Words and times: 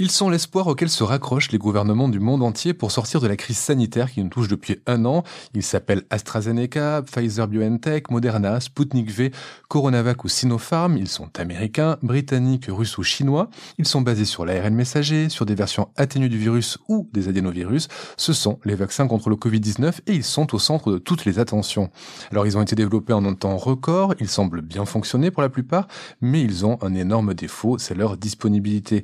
Ils 0.00 0.12
sont 0.12 0.30
l'espoir 0.30 0.68
auquel 0.68 0.88
se 0.88 1.02
raccrochent 1.02 1.50
les 1.50 1.58
gouvernements 1.58 2.08
du 2.08 2.20
monde 2.20 2.44
entier 2.44 2.72
pour 2.72 2.92
sortir 2.92 3.20
de 3.20 3.26
la 3.26 3.34
crise 3.34 3.58
sanitaire 3.58 4.12
qui 4.12 4.22
nous 4.22 4.28
touche 4.28 4.46
depuis 4.46 4.76
un 4.86 5.04
an. 5.04 5.24
Ils 5.54 5.64
s'appellent 5.64 6.04
AstraZeneca, 6.10 7.02
Pfizer 7.02 7.48
BioNTech, 7.48 8.08
Moderna, 8.12 8.60
Sputnik 8.60 9.10
V, 9.10 9.32
Coronavac 9.66 10.22
ou 10.22 10.28
Sinopharm. 10.28 10.96
Ils 10.96 11.08
sont 11.08 11.36
américains, 11.36 11.98
britanniques, 12.00 12.66
russes 12.68 12.96
ou 12.96 13.02
chinois. 13.02 13.50
Ils 13.78 13.88
sont 13.88 14.00
basés 14.00 14.24
sur 14.24 14.46
l'ARN 14.46 14.72
messager, 14.72 15.28
sur 15.30 15.46
des 15.46 15.56
versions 15.56 15.88
atténuées 15.96 16.28
du 16.28 16.38
virus 16.38 16.78
ou 16.86 17.08
des 17.12 17.26
adénovirus. 17.26 17.88
Ce 18.16 18.32
sont 18.32 18.60
les 18.64 18.76
vaccins 18.76 19.08
contre 19.08 19.30
le 19.30 19.34
Covid-19 19.34 20.02
et 20.06 20.12
ils 20.12 20.22
sont 20.22 20.54
au 20.54 20.60
centre 20.60 20.92
de 20.92 20.98
toutes 20.98 21.24
les 21.24 21.40
attentions. 21.40 21.90
Alors 22.30 22.46
ils 22.46 22.56
ont 22.56 22.62
été 22.62 22.76
développés 22.76 23.14
en 23.14 23.24
un 23.24 23.34
temps 23.34 23.56
record, 23.56 24.14
ils 24.20 24.28
semblent 24.28 24.62
bien 24.62 24.84
fonctionner 24.84 25.32
pour 25.32 25.42
la 25.42 25.48
plupart, 25.48 25.88
mais 26.20 26.40
ils 26.40 26.64
ont 26.64 26.78
un 26.82 26.94
énorme 26.94 27.34
défaut, 27.34 27.78
c'est 27.78 27.96
leur 27.96 28.16
disponibilité. 28.16 29.02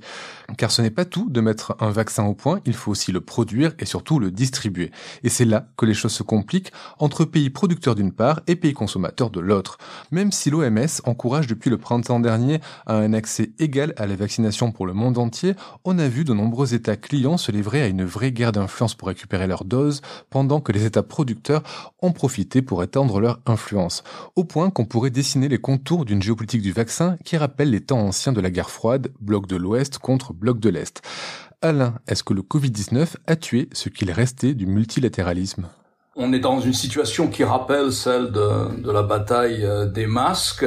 Car 0.57 0.71
ce 0.71 0.84
n'est 0.85 0.91
pas 0.91 1.07
tout 1.07 1.31
de 1.31 1.41
mettre 1.41 1.75
un 1.81 1.91
vaccin 1.91 2.25
au 2.25 2.35
point, 2.35 2.61
il 2.67 2.75
faut 2.75 2.91
aussi 2.91 3.11
le 3.11 3.23
produire 3.23 3.73
et 3.79 3.87
surtout 3.87 4.19
le 4.19 4.31
distribuer. 4.31 4.91
Et 5.23 5.31
c'est 5.31 5.47
là 5.47 5.67
que 5.79 5.87
les 5.87 5.95
choses 5.95 6.13
se 6.13 6.23
compliquent 6.23 6.73
entre 6.99 7.25
pays 7.25 7.49
producteurs 7.49 7.95
d'une 7.95 8.13
part 8.13 8.43
et 8.47 8.55
pays 8.55 8.75
consommateurs 8.75 9.31
de 9.31 9.41
l'autre. 9.41 9.79
Même 10.11 10.31
si 10.31 10.51
l'OMS 10.51 11.01
encourage 11.05 11.47
depuis 11.47 11.71
le 11.71 11.79
printemps 11.79 12.21
dernier 12.21 12.61
à 12.87 12.97
un 12.97 13.15
accès 13.15 13.53
égal 13.59 13.95
à 13.97 14.07
la 14.07 14.15
vaccination 14.15 14.73
pour 14.73 14.87
le 14.87 14.93
monde 14.93 15.17
entier, 15.17 15.55
on 15.85 15.99
a 15.99 16.07
vu 16.07 16.25
de 16.25 16.35
nombreux 16.35 16.75
États 16.75 16.97
clients 16.97 17.39
se 17.39 17.51
livrer 17.51 17.81
à 17.81 17.87
une 17.87 18.05
vraie 18.05 18.33
guerre 18.33 18.53
d'influence 18.53 18.95
pour 18.95 19.09
récupérer 19.09 19.47
leurs 19.47 19.65
doses, 19.65 20.03
pendant 20.29 20.61
que 20.61 20.73
les 20.73 20.85
États 20.85 21.03
producteurs 21.03 21.63
ont 22.03 22.13
profité 22.13 22.61
pour 22.61 22.83
étendre 22.83 23.21
leur 23.21 23.41
influence. 23.47 24.05
Au 24.37 24.45
point 24.45 24.69
qu'on 24.69 24.85
pourrait 24.85 25.11
dessiner 25.11 25.49
les 25.49 25.59
contours 25.59 26.05
d'une 26.05 26.23
géopolitique 26.23 26.63
du 26.63 26.73
vaccin 26.73 27.17
qui 27.25 27.39
rappelle 27.39 27.71
les 27.71 27.81
temps 27.81 28.01
anciens 28.01 28.33
de 28.33 28.43
la 28.43 28.51
guerre 28.51 28.71
froide, 28.71 29.11
bloc 29.21 29.47
de 29.47 29.57
l'Ouest 29.57 29.99
contre 29.99 30.35
bloc 30.35 30.61
de 30.61 30.74
Alain, 31.63 31.95
est-ce 32.07 32.23
que 32.23 32.35
le 32.35 32.43
Covid-19 32.43 33.15
a 33.27 33.37
tué 33.37 33.69
ce 33.73 33.89
qu'il 33.89 34.11
restait 34.11 34.55
du 34.55 34.67
multilatéralisme? 34.67 35.69
On 36.17 36.33
est 36.33 36.39
dans 36.39 36.61
une 36.61 36.75
situation 36.75 37.29
qui 37.29 37.43
rappelle 37.43 37.93
celle 37.93 38.31
de, 38.31 38.81
de 38.81 38.91
la 38.91 39.03
bataille 39.03 39.65
euh, 39.65 39.87
des 39.87 40.07
masques. 40.07 40.67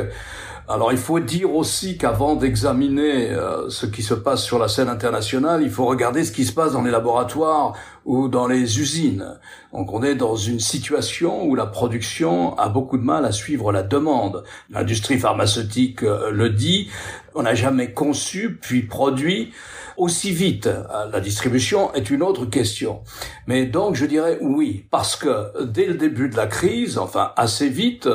Alors 0.70 0.92
il 0.92 0.98
faut 0.98 1.22
dire 1.22 1.56
aussi 1.56 1.98
qu'avant 1.98 2.36
d'examiner 2.36 3.30
euh, 3.30 3.70
ce 3.70 3.86
qui 3.86 4.04
se 4.04 4.14
passe 4.14 4.44
sur 4.44 4.60
la 4.60 4.68
scène 4.68 4.90
internationale, 4.90 5.64
il 5.64 5.70
faut 5.70 5.86
regarder 5.86 6.26
ce 6.26 6.34
qui 6.34 6.44
se 6.44 6.52
passe 6.52 6.74
dans 6.74 6.82
les 6.82 6.92
laboratoires 6.92 7.74
ou 8.04 8.28
dans 8.28 8.48
les 8.48 8.82
usines. 8.82 9.40
Donc 9.72 9.94
on 9.94 10.04
est 10.04 10.16
dans 10.16 10.36
une 10.36 10.60
situation 10.60 11.46
où 11.46 11.56
la 11.56 11.68
production 11.68 12.58
a 12.58 12.68
beaucoup 12.68 12.98
de 12.98 13.04
mal 13.04 13.24
à 13.24 13.32
suivre 13.32 13.72
la 13.72 13.82
demande. 13.82 14.44
L'industrie 14.70 15.18
pharmaceutique 15.18 16.04
euh, 16.04 16.32
le 16.32 16.50
dit, 16.50 16.90
on 17.34 17.44
n'a 17.44 17.56
jamais 17.56 17.94
conçu 17.94 18.58
puis 18.60 18.82
produit 18.82 19.54
aussi 19.98 20.32
vite. 20.32 20.70
La 21.12 21.20
distribution 21.20 21.94
est 21.94 22.10
une 22.10 22.24
autre 22.24 22.46
question. 22.46 23.02
Mais 23.48 23.66
donc 23.66 23.96
je 23.96 24.06
dirais 24.06 24.38
oui, 24.42 24.86
parce 24.90 25.16
que 25.16 25.64
dès 25.64 25.86
le 25.86 25.96
début 25.96 26.30
de 26.30 26.38
la 26.38 26.48
crise, 26.48 26.98
enfin 26.98 27.34
assez 27.36 27.68
vite, 27.68 28.08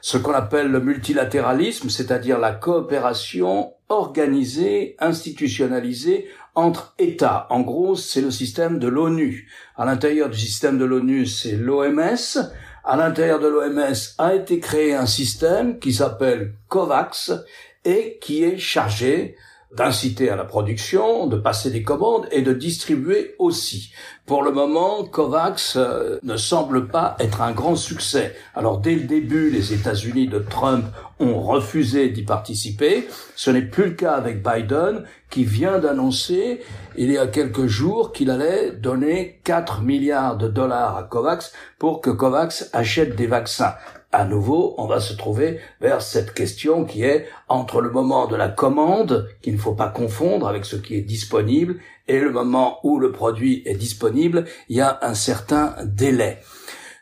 ce 0.00 0.18
qu'on 0.18 0.32
appelle 0.32 0.68
le 0.68 0.80
multilatéralisme, 0.80 1.88
c'est-à-dire 1.88 2.38
la 2.38 2.52
coopération 2.52 3.74
organisée, 3.88 4.96
institutionnalisée 4.98 6.28
entre 6.54 6.94
États. 6.98 7.46
En 7.50 7.60
gros, 7.60 7.94
c'est 7.94 8.20
le 8.20 8.30
système 8.30 8.78
de 8.78 8.88
l'ONU. 8.88 9.48
À 9.76 9.84
l'intérieur 9.84 10.28
du 10.28 10.38
système 10.38 10.76
de 10.76 10.84
l'ONU, 10.84 11.26
c'est 11.26 11.56
l'OMS. 11.56 12.40
À 12.84 12.96
l'intérieur 12.96 13.38
de 13.38 13.46
l'OMS 13.46 13.94
a 14.18 14.34
été 14.34 14.58
créé 14.58 14.92
un 14.94 15.06
système 15.06 15.78
qui 15.78 15.92
s'appelle 15.92 16.54
COVAX 16.68 17.32
et 17.84 18.18
qui 18.20 18.42
est 18.42 18.58
chargé 18.58 19.36
d'inciter 19.76 20.28
à 20.28 20.36
la 20.36 20.44
production, 20.44 21.26
de 21.26 21.36
passer 21.36 21.70
des 21.70 21.82
commandes 21.82 22.26
et 22.30 22.42
de 22.42 22.52
distribuer 22.52 23.34
aussi. 23.38 23.92
Pour 24.26 24.42
le 24.42 24.52
moment, 24.52 25.04
COVAX 25.04 25.76
euh, 25.76 26.18
ne 26.22 26.36
semble 26.36 26.88
pas 26.88 27.16
être 27.18 27.40
un 27.40 27.52
grand 27.52 27.74
succès. 27.74 28.36
Alors 28.54 28.78
dès 28.78 28.94
le 28.94 29.02
début, 29.02 29.50
les 29.50 29.72
États-Unis 29.72 30.28
de 30.28 30.38
Trump 30.38 30.84
ont 31.18 31.40
refusé 31.40 32.08
d'y 32.10 32.22
participer. 32.22 33.08
Ce 33.34 33.50
n'est 33.50 33.62
plus 33.62 33.86
le 33.86 33.90
cas 33.92 34.12
avec 34.12 34.46
Biden 34.46 35.04
qui 35.30 35.44
vient 35.44 35.78
d'annoncer 35.78 36.60
il 36.96 37.10
y 37.10 37.18
a 37.18 37.26
quelques 37.26 37.66
jours 37.66 38.12
qu'il 38.12 38.30
allait 38.30 38.72
donner 38.72 39.40
4 39.44 39.80
milliards 39.80 40.36
de 40.36 40.48
dollars 40.48 40.96
à 40.96 41.04
COVAX 41.04 41.52
pour 41.78 42.00
que 42.00 42.10
COVAX 42.10 42.70
achète 42.72 43.16
des 43.16 43.26
vaccins 43.26 43.74
à 44.12 44.26
nouveau, 44.26 44.74
on 44.76 44.86
va 44.86 45.00
se 45.00 45.14
trouver 45.14 45.58
vers 45.80 46.02
cette 46.02 46.34
question 46.34 46.84
qui 46.84 47.02
est 47.02 47.26
entre 47.48 47.80
le 47.80 47.90
moment 47.90 48.26
de 48.26 48.36
la 48.36 48.48
commande, 48.48 49.28
qu'il 49.40 49.54
ne 49.54 49.58
faut 49.58 49.74
pas 49.74 49.88
confondre 49.88 50.46
avec 50.46 50.66
ce 50.66 50.76
qui 50.76 50.94
est 50.96 51.02
disponible, 51.02 51.80
et 52.08 52.20
le 52.20 52.30
moment 52.30 52.78
où 52.84 52.98
le 52.98 53.10
produit 53.10 53.62
est 53.64 53.74
disponible, 53.74 54.44
il 54.68 54.76
y 54.76 54.80
a 54.80 54.98
un 55.02 55.14
certain 55.14 55.74
délai. 55.84 56.38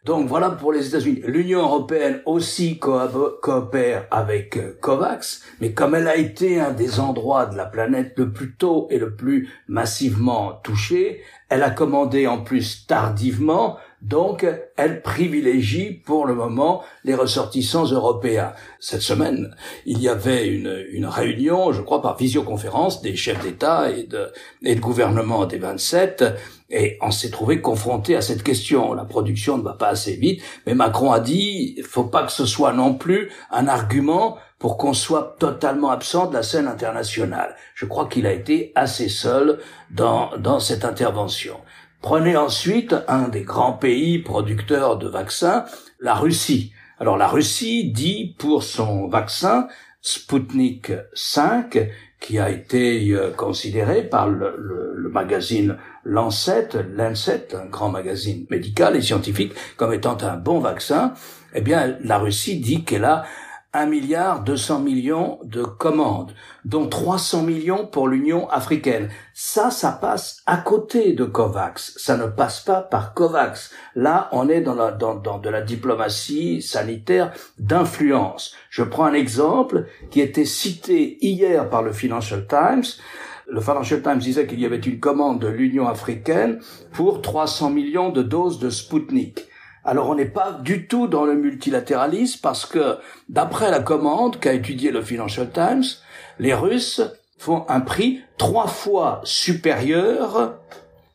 Donc 0.04 0.28
voilà 0.28 0.50
pour 0.50 0.72
les 0.72 0.88
États-Unis. 0.88 1.21
L'Union 1.26 1.60
européenne 1.60 2.22
aussi 2.25 2.78
coopère 2.78 4.06
avec 4.10 4.56
euh, 4.56 4.78
COVAX, 4.81 5.42
mais 5.60 5.75
comme 5.75 5.94
elle 5.94 6.09
a 6.09 6.16
été 6.16 6.59
un 6.59 6.71
des 6.71 7.00
endroits 7.00 7.44
de 7.44 7.56
la 7.56 7.66
planète 7.66 8.15
le 8.16 8.32
plus 8.32 8.54
tôt 8.54 8.88
et 8.91 8.98
le 8.98 9.15
plus 9.15 9.50
massivement 9.69 10.59
touché, 10.65 11.21
elle 11.50 11.62
a 11.62 11.71
commandé 11.71 12.27
en 12.27 12.42
plus 12.42 12.87
tardivement, 12.87 13.77
donc 14.03 14.47
elle 14.77 15.03
privilégie 15.03 15.91
pour 15.93 16.27
le 16.27 16.34
moment 16.34 16.83
les 17.05 17.15
ressortissants 17.15 17.84
européens. 17.84 18.53
Cette 18.78 19.03
semaine, 19.03 19.55
il 19.84 20.00
y 20.00 20.09
avait 20.09 20.49
une, 20.49 20.84
une 20.91 21.06
réunion, 21.06 21.72
je 21.72 21.83
crois 21.83 22.00
par 22.00 22.16
visioconférence, 22.16 23.03
des 23.03 23.16
chefs 23.16 23.43
d'État 23.43 23.91
et 23.91 24.05
de, 24.05 24.33
et 24.62 24.75
de 24.75 24.81
gouvernement 24.81 25.47
des 25.47 25.59
27, 25.59 26.25
et 26.71 26.99
on 27.03 27.10
s'est 27.10 27.31
trouvé 27.31 27.60
confronté 27.60 28.16
à 28.16 28.22
cette 28.22 28.43
question. 28.43 28.94
La 28.94 29.05
production 29.05 29.59
ne 29.59 29.62
va 29.62 29.75
pas 29.75 29.89
assez 29.89 30.15
vite, 30.15 30.43
mais 30.66 30.75
Macron 30.75 31.12
a 31.12 31.21
dit, 31.21 31.75
il 31.77 31.84
faut 31.84 32.05
pas 32.05 32.25
que 32.25 32.33
ce 32.33 32.47
soit 32.47 32.72
non 32.72 32.94
plus 32.94 33.31
un 33.50 33.66
argument 33.66 34.39
pour 34.59 34.77
qu'on 34.77 34.93
soit 34.93 35.37
totalement 35.39 35.91
absent 35.91 36.27
de 36.27 36.34
la 36.34 36.43
scène 36.43 36.69
internationale. 36.69 37.56
Je 37.75 37.87
crois 37.87 38.06
qu'il 38.06 38.27
a 38.27 38.33
été 38.33 38.72
assez 38.75 39.09
seul 39.09 39.59
dans, 39.91 40.37
dans 40.37 40.60
cette 40.60 40.84
intervention. 40.84 41.56
Prenez 42.03 42.37
ensuite 42.37 42.94
un 43.09 43.28
des 43.28 43.43
grands 43.43 43.75
pays 43.75 44.19
producteurs 44.19 44.97
de 44.97 45.06
vaccins, 45.06 45.66
la 46.00 46.15
Russie. 46.15 46.72
Alors 46.99 47.19
la 47.19 47.28
Russie 47.28 47.91
dit 47.93 48.34
pour 48.38 48.62
son 48.62 49.06
vaccin 49.06 49.69
Sputnik 50.00 50.93
5, 51.12 51.78
qui 52.19 52.39
a 52.39 52.49
été 52.49 53.10
euh, 53.10 53.31
considéré 53.31 54.03
par 54.03 54.28
le, 54.28 55.10
magazine 55.12 55.77
Lancet, 56.05 56.69
Lancet, 56.94 57.49
un 57.55 57.66
grand 57.66 57.89
magazine 57.89 58.47
médical 58.49 58.94
et 58.94 59.03
scientifique, 59.03 59.53
comme 59.77 59.93
étant 59.93 60.16
un 60.22 60.37
bon 60.37 60.60
vaccin, 60.60 61.15
eh 61.53 61.60
bien 61.60 61.97
la 62.05 62.19
Russie 62.19 62.60
dit 62.60 62.84
qu'elle 62.84 63.05
a 63.05 63.25
1 63.73 63.87
milliard 63.87 64.43
200 64.43 64.81
millions 64.81 65.39
de 65.45 65.63
commandes, 65.63 66.35
dont 66.65 66.89
300 66.89 67.43
millions 67.43 67.87
pour 67.87 68.09
l'Union 68.09 68.49
africaine. 68.51 69.09
Ça, 69.33 69.71
ça 69.71 69.93
passe 69.93 70.43
à 70.47 70.57
côté 70.57 71.13
de 71.13 71.25
COVAX. 71.25 71.95
Ça 71.97 72.17
ne 72.17 72.27
passe 72.27 72.61
pas 72.61 72.83
par 72.83 73.15
COVAX. 73.15 73.71
Là, 73.95 74.28
on 74.33 74.49
est 74.49 74.61
dans, 74.61 74.75
la, 74.75 74.91
dans, 74.91 75.39
de 75.39 75.49
la 75.49 75.63
diplomatie 75.63 76.63
sanitaire 76.63 77.33
d'influence. 77.59 78.55
Je 78.71 78.83
prends 78.83 79.05
un 79.05 79.15
exemple 79.15 79.87
qui 80.11 80.21
était 80.21 80.45
cité 80.45 81.25
hier 81.25 81.71
par 81.71 81.83
le 81.83 81.93
Financial 81.93 82.45
Times. 82.47 82.84
Le 83.47 83.61
Financial 83.61 84.03
Times 84.03 84.19
disait 84.19 84.47
qu'il 84.47 84.61
y 84.61 84.66
avait 84.66 84.78
une 84.78 84.99
commande 84.99 85.41
de 85.41 85.49
l'Union 85.49 85.89
africaine 85.89 86.61
pour 86.93 87.23
300 87.23 87.71
millions 87.71 88.11
de 88.11 88.23
doses 88.23 88.59
de 88.59 88.71
Sputnik. 88.71 89.50
Alors 89.84 90.10
on 90.10 90.15
n'est 90.15 90.27
pas 90.27 90.53
du 90.53 90.86
tout 90.86 91.06
dans 91.06 91.24
le 91.24 91.34
multilatéralisme 91.34 92.41
parce 92.42 92.66
que 92.66 92.98
d'après 93.28 93.71
la 93.71 93.80
commande 93.80 94.38
qu'a 94.38 94.53
étudié 94.53 94.91
le 94.91 95.03
Financial 95.03 95.48
Times, 95.50 95.84
les 96.38 96.54
Russes 96.54 97.03
font 97.38 97.65
un 97.68 97.80
prix 97.80 98.21
trois 98.36 98.66
fois 98.66 99.21
supérieur 99.24 100.59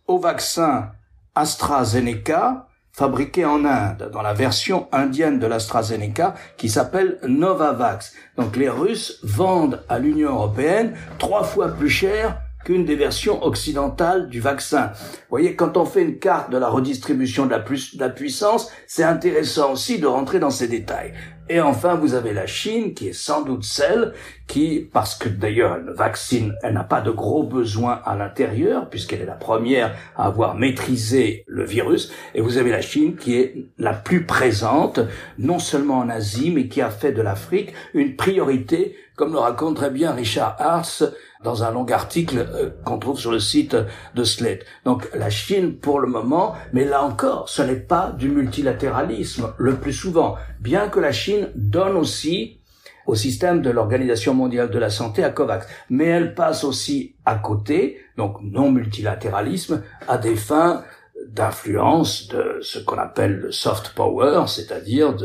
au 0.08 0.18
vaccin 0.18 0.92
AstraZeneca 1.36 2.68
fabriqué 2.92 3.44
en 3.44 3.66
Inde, 3.66 4.10
dans 4.14 4.22
la 4.22 4.34
version 4.34 4.88
indienne 4.94 5.38
de 5.38 5.48
l'AstraZeneca 5.48 6.34
qui 6.56 6.70
s'appelle 6.70 7.20
Novavax. 7.28 8.14
Donc 8.38 8.56
les 8.56 8.70
Russes 8.70 9.20
vendent 9.22 9.84
à 9.90 10.00
l'Union 10.00 10.32
européenne 10.32 10.96
trois 11.20 11.44
fois 11.44 11.68
plus 11.68 11.90
cher 11.90 12.42
qu'une 12.66 12.84
des 12.84 12.96
versions 12.96 13.46
occidentales 13.46 14.28
du 14.28 14.42
vaccin. 14.42 14.92
Vous 14.94 15.30
voyez, 15.30 15.56
quand 15.56 15.78
on 15.78 15.86
fait 15.86 16.02
une 16.02 16.20
carte 16.20 16.52
de 16.52 16.58
la 16.58 16.68
redistribution 16.68 17.46
de 17.46 17.52
la, 17.52 17.60
de 17.60 18.00
la 18.00 18.10
puissance, 18.10 18.70
c'est 18.88 19.04
intéressant 19.04 19.72
aussi 19.72 20.00
de 20.00 20.08
rentrer 20.08 20.40
dans 20.40 20.50
ces 20.50 20.68
détails. 20.68 21.14
Et 21.48 21.62
enfin, 21.62 21.94
vous 21.94 22.16
avez 22.16 22.34
la 22.34 22.48
Chine, 22.48 22.96
qui 22.96 23.10
est 23.10 23.14
sans 23.14 23.44
doute 23.44 23.64
celle 23.64 24.14
qui, 24.48 24.88
parce 24.92 25.14
que 25.14 25.30
d'ailleurs 25.30 25.76
elle 25.76 25.94
vaccine, 25.94 26.56
elle 26.64 26.74
n'a 26.74 26.84
pas 26.84 27.02
de 27.02 27.12
gros 27.12 27.44
besoins 27.44 28.02
à 28.04 28.16
l'intérieur, 28.16 28.90
puisqu'elle 28.90 29.22
est 29.22 29.26
la 29.26 29.34
première 29.34 29.96
à 30.16 30.26
avoir 30.26 30.56
maîtrisé 30.56 31.44
le 31.48 31.64
virus, 31.64 32.12
et 32.34 32.42
vous 32.42 32.58
avez 32.58 32.72
la 32.72 32.82
Chine 32.82 33.16
qui 33.16 33.36
est 33.36 33.68
la 33.78 33.94
plus 33.94 34.26
présente, 34.26 35.00
non 35.38 35.60
seulement 35.60 36.00
en 36.00 36.10
Asie, 36.10 36.52
mais 36.52 36.68
qui 36.68 36.82
a 36.82 36.90
fait 36.90 37.12
de 37.12 37.22
l'Afrique 37.22 37.74
une 37.94 38.16
priorité, 38.16 38.96
comme 39.16 39.32
le 39.32 39.40
raconte 39.40 39.78
très 39.78 39.92
bien 39.92 40.12
Richard 40.12 40.56
Hartz 40.60 41.04
dans 41.44 41.64
un 41.64 41.72
long 41.72 41.86
article 41.86 42.40
euh, 42.40 42.70
qu'on 42.84 42.98
trouve 42.98 43.20
sur 43.20 43.32
le 43.32 43.40
site 43.40 43.78
de 44.16 44.24
Slate. 44.24 44.66
Donc 44.84 45.08
la 45.14 45.30
Chine 45.30 45.78
pour 45.78 46.00
le 46.00 46.08
moment, 46.08 46.56
mais 46.74 46.84
là 46.84 47.04
encore, 47.04 47.48
ce 47.48 47.62
n'est 47.62 47.76
pas 47.76 48.12
du 48.18 48.30
multilatéralisme 48.30 49.54
le 49.58 49.76
plus 49.76 49.94
souvent, 49.94 50.36
bien 50.60 50.90
que 50.90 51.00
la 51.00 51.12
Chine 51.12 51.35
donne 51.56 51.96
aussi 51.98 52.60
au 53.06 53.16
système 53.16 53.62
de 53.62 53.70
l'Organisation 53.70 54.34
mondiale 54.34 54.70
de 54.70 54.80
la 54.80 54.90
santé 54.90 55.24
à 55.24 55.30
COVAX. 55.30 55.68
Mais 55.90 56.06
elle 56.06 56.34
passe 56.34 56.64
aussi 56.64 57.16
à 57.26 57.36
côté, 57.36 58.00
donc 58.18 58.38
non 58.42 58.72
multilatéralisme, 58.72 59.84
à 60.08 60.18
des 60.18 60.36
fins 60.36 60.84
d'influence 61.28 62.28
de 62.28 62.60
ce 62.62 62.80
qu'on 62.80 62.98
appelle 62.98 63.38
le 63.38 63.52
soft 63.52 63.94
power, 63.96 64.46
c'est-à-dire 64.48 65.16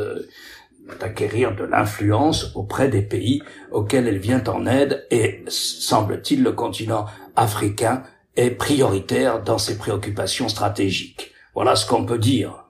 d'acquérir 0.99 1.55
de 1.55 1.65
l'influence 1.65 2.53
auprès 2.55 2.89
des 2.89 3.03
pays 3.03 3.43
auxquels 3.71 4.09
elle 4.09 4.19
vient 4.19 4.43
en 4.49 4.67
aide 4.67 5.07
et, 5.11 5.45
semble-t-il, 5.49 6.43
le 6.43 6.53
continent 6.53 7.07
africain 7.37 8.03
est 8.37 8.51
prioritaire 8.51 9.43
dans 9.43 9.59
ses 9.59 9.79
préoccupations 9.79 10.49
stratégiques. 10.49 11.33
Voilà 11.55 11.77
ce 11.77 11.87
qu'on 11.87 12.07
peut 12.07 12.19
dire 12.19 12.65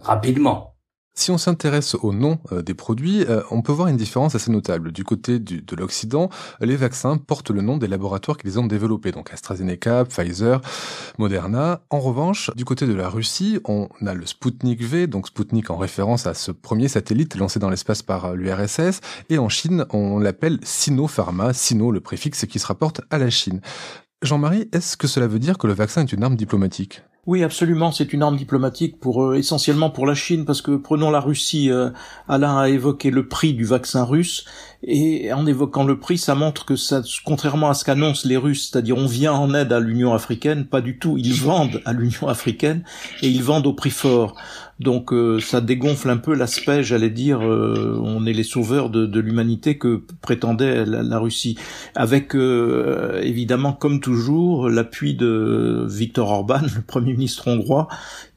rapidement. 0.00 0.75
Si 1.18 1.30
on 1.30 1.38
s'intéresse 1.38 1.94
au 1.94 2.12
nom 2.12 2.38
euh, 2.52 2.60
des 2.60 2.74
produits, 2.74 3.24
euh, 3.24 3.40
on 3.50 3.62
peut 3.62 3.72
voir 3.72 3.88
une 3.88 3.96
différence 3.96 4.34
assez 4.34 4.50
notable. 4.50 4.92
Du 4.92 5.02
côté 5.02 5.38
de 5.38 5.76
l'Occident, 5.76 6.28
les 6.60 6.76
vaccins 6.76 7.16
portent 7.16 7.50
le 7.50 7.62
nom 7.62 7.78
des 7.78 7.88
laboratoires 7.88 8.36
qui 8.36 8.46
les 8.46 8.58
ont 8.58 8.66
développés, 8.66 9.12
donc 9.12 9.32
AstraZeneca, 9.32 10.04
Pfizer, 10.04 10.60
Moderna. 11.16 11.80
En 11.88 12.00
revanche, 12.00 12.50
du 12.54 12.66
côté 12.66 12.86
de 12.86 12.92
la 12.92 13.08
Russie, 13.08 13.58
on 13.64 13.88
a 14.04 14.12
le 14.12 14.26
Sputnik 14.26 14.82
V, 14.82 15.06
donc 15.06 15.28
Sputnik 15.28 15.70
en 15.70 15.78
référence 15.78 16.26
à 16.26 16.34
ce 16.34 16.52
premier 16.52 16.88
satellite 16.88 17.34
lancé 17.36 17.58
dans 17.58 17.70
l'espace 17.70 18.02
par 18.02 18.26
euh, 18.26 18.34
l'URSS, 18.34 19.00
et 19.30 19.38
en 19.38 19.48
Chine, 19.48 19.86
on 19.94 20.18
l'appelle 20.18 20.58
Sinopharma, 20.62 21.54
Sino 21.54 21.92
le 21.92 22.00
préfixe 22.00 22.44
qui 22.44 22.58
se 22.58 22.66
rapporte 22.66 23.00
à 23.10 23.16
la 23.16 23.30
Chine. 23.30 23.62
Jean-Marie, 24.20 24.68
est-ce 24.72 24.98
que 24.98 25.06
cela 25.06 25.26
veut 25.26 25.38
dire 25.38 25.56
que 25.56 25.66
le 25.66 25.72
vaccin 25.72 26.02
est 26.02 26.12
une 26.12 26.22
arme 26.22 26.36
diplomatique? 26.36 27.00
Oui, 27.26 27.42
absolument. 27.42 27.90
C'est 27.90 28.12
une 28.12 28.22
arme 28.22 28.36
diplomatique 28.36 29.00
pour 29.00 29.24
euh, 29.24 29.34
essentiellement 29.34 29.90
pour 29.90 30.06
la 30.06 30.14
Chine, 30.14 30.44
parce 30.44 30.62
que 30.62 30.76
prenons 30.76 31.10
la 31.10 31.18
Russie. 31.18 31.70
Euh, 31.70 31.90
Alain 32.28 32.56
a 32.56 32.68
évoqué 32.68 33.10
le 33.10 33.26
prix 33.26 33.52
du 33.52 33.64
vaccin 33.64 34.04
russe, 34.04 34.44
et 34.82 35.32
en 35.32 35.44
évoquant 35.46 35.82
le 35.82 35.98
prix, 35.98 36.18
ça 36.18 36.36
montre 36.36 36.64
que 36.64 36.76
ça, 36.76 37.02
contrairement 37.24 37.68
à 37.68 37.74
ce 37.74 37.84
qu'annoncent 37.84 38.28
les 38.28 38.36
Russes, 38.36 38.70
c'est-à-dire 38.70 38.96
on 38.96 39.06
vient 39.06 39.32
en 39.32 39.52
aide 39.54 39.72
à 39.72 39.80
l'Union 39.80 40.14
africaine, 40.14 40.66
pas 40.66 40.80
du 40.80 40.98
tout. 40.98 41.18
Ils 41.18 41.34
vendent 41.34 41.82
à 41.84 41.92
l'Union 41.92 42.28
africaine 42.28 42.84
et 43.22 43.28
ils 43.28 43.42
vendent 43.42 43.66
au 43.66 43.72
prix 43.72 43.90
fort. 43.90 44.36
Donc 44.78 45.12
euh, 45.12 45.40
ça 45.40 45.62
dégonfle 45.62 46.10
un 46.10 46.18
peu 46.18 46.34
l'aspect, 46.34 46.82
j'allais 46.82 47.08
dire, 47.08 47.40
euh, 47.40 47.98
on 48.02 48.26
est 48.26 48.34
les 48.34 48.42
sauveurs 48.42 48.90
de, 48.90 49.06
de 49.06 49.20
l'humanité 49.20 49.78
que 49.78 50.02
prétendait 50.20 50.84
la, 50.84 51.18
Russie, 51.18 51.56
avec 51.94 52.36
euh, 52.36 53.22
évidemment, 53.22 53.72
comme 53.72 54.00
toujours, 54.00 54.68
l'appui 54.68 55.14
de 55.14 55.86
Viktor 55.88 56.30
Orban, 56.30 56.60
le 56.76 56.82
Premier 56.82 57.15
ministre 57.16 57.48
hongrois, 57.48 57.88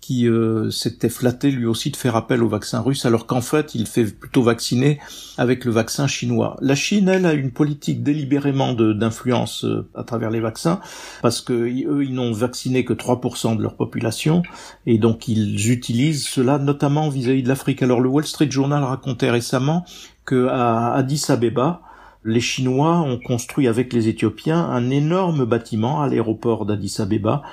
qui 0.01 0.27
euh, 0.27 0.71
s'était 0.71 1.09
flatté 1.09 1.51
lui 1.51 1.67
aussi 1.67 1.91
de 1.91 1.95
faire 1.95 2.15
appel 2.15 2.41
au 2.41 2.49
vaccin 2.49 2.81
russe, 2.81 3.05
alors 3.05 3.27
qu'en 3.27 3.41
fait 3.41 3.75
il 3.75 3.85
fait 3.85 4.05
plutôt 4.05 4.41
vacciner 4.41 4.99
avec 5.37 5.65
le 5.65 5.71
vaccin 5.71 6.07
chinois. 6.07 6.57
La 6.61 6.73
Chine, 6.73 7.09
elle, 7.09 7.27
a 7.27 7.33
une 7.33 7.51
politique 7.51 8.01
délibérément 8.01 8.73
d'influence 8.73 9.65
euh, 9.65 9.87
à 9.93 10.03
travers 10.03 10.31
les 10.31 10.39
vaccins, 10.39 10.79
parce 11.21 11.41
que 11.41 11.53
eux, 11.53 12.03
ils 12.03 12.13
n'ont 12.13 12.31
vacciné 12.31 12.85
que 12.85 12.93
3% 12.93 13.55
de 13.55 13.61
leur 13.61 13.75
population, 13.75 14.41
et 14.87 14.97
donc 14.97 15.27
ils 15.27 15.69
utilisent 15.71 16.27
cela 16.27 16.57
notamment 16.57 17.09
vis-à-vis 17.09 17.41
-vis 17.41 17.43
de 17.43 17.49
l'Afrique. 17.49 17.83
Alors 17.83 18.01
le 18.01 18.09
Wall 18.09 18.25
Street 18.25 18.49
Journal 18.49 18.83
racontait 18.83 19.29
récemment 19.29 19.85
que 20.25 20.47
à 20.47 20.93
Addis 20.93 21.25
Abeba, 21.29 21.81
les 22.23 22.41
Chinois 22.41 22.99
ont 22.99 23.17
construit 23.17 23.67
avec 23.67 23.93
les 23.93 24.07
Éthiopiens 24.07 24.59
un 24.59 24.89
énorme 24.89 25.45
bâtiment 25.45 26.01
à 26.01 26.07
l'aéroport 26.07 26.65
d'Addis 26.65 26.95
Abeba 26.99 27.43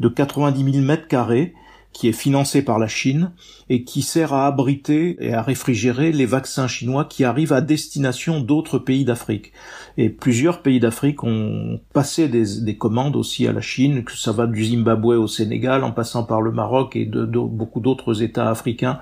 de 0.00 0.08
90 0.08 0.72
000 0.72 0.84
mètres 0.84 1.08
carrés 1.08 1.54
qui 1.94 2.08
est 2.08 2.12
financé 2.12 2.62
par 2.62 2.78
la 2.80 2.88
Chine 2.88 3.30
et 3.70 3.84
qui 3.84 4.02
sert 4.02 4.34
à 4.34 4.48
abriter 4.48 5.16
et 5.20 5.32
à 5.32 5.40
réfrigérer 5.42 6.10
les 6.10 6.26
vaccins 6.26 6.66
chinois 6.66 7.04
qui 7.04 7.22
arrivent 7.22 7.52
à 7.52 7.60
destination 7.60 8.40
d'autres 8.40 8.80
pays 8.80 9.04
d'Afrique. 9.04 9.52
Et 9.96 10.10
plusieurs 10.10 10.60
pays 10.60 10.80
d'Afrique 10.80 11.22
ont 11.22 11.80
passé 11.92 12.28
des, 12.28 12.76
commandes 12.76 13.14
aussi 13.14 13.46
à 13.46 13.52
la 13.52 13.60
Chine, 13.60 14.02
que 14.02 14.16
ça 14.16 14.32
va 14.32 14.48
du 14.48 14.64
Zimbabwe 14.64 15.16
au 15.16 15.28
Sénégal, 15.28 15.84
en 15.84 15.92
passant 15.92 16.24
par 16.24 16.42
le 16.42 16.50
Maroc 16.50 16.96
et 16.96 17.06
de 17.06 17.24
beaucoup 17.24 17.80
d'autres 17.80 18.22
États 18.22 18.50
africains 18.50 18.98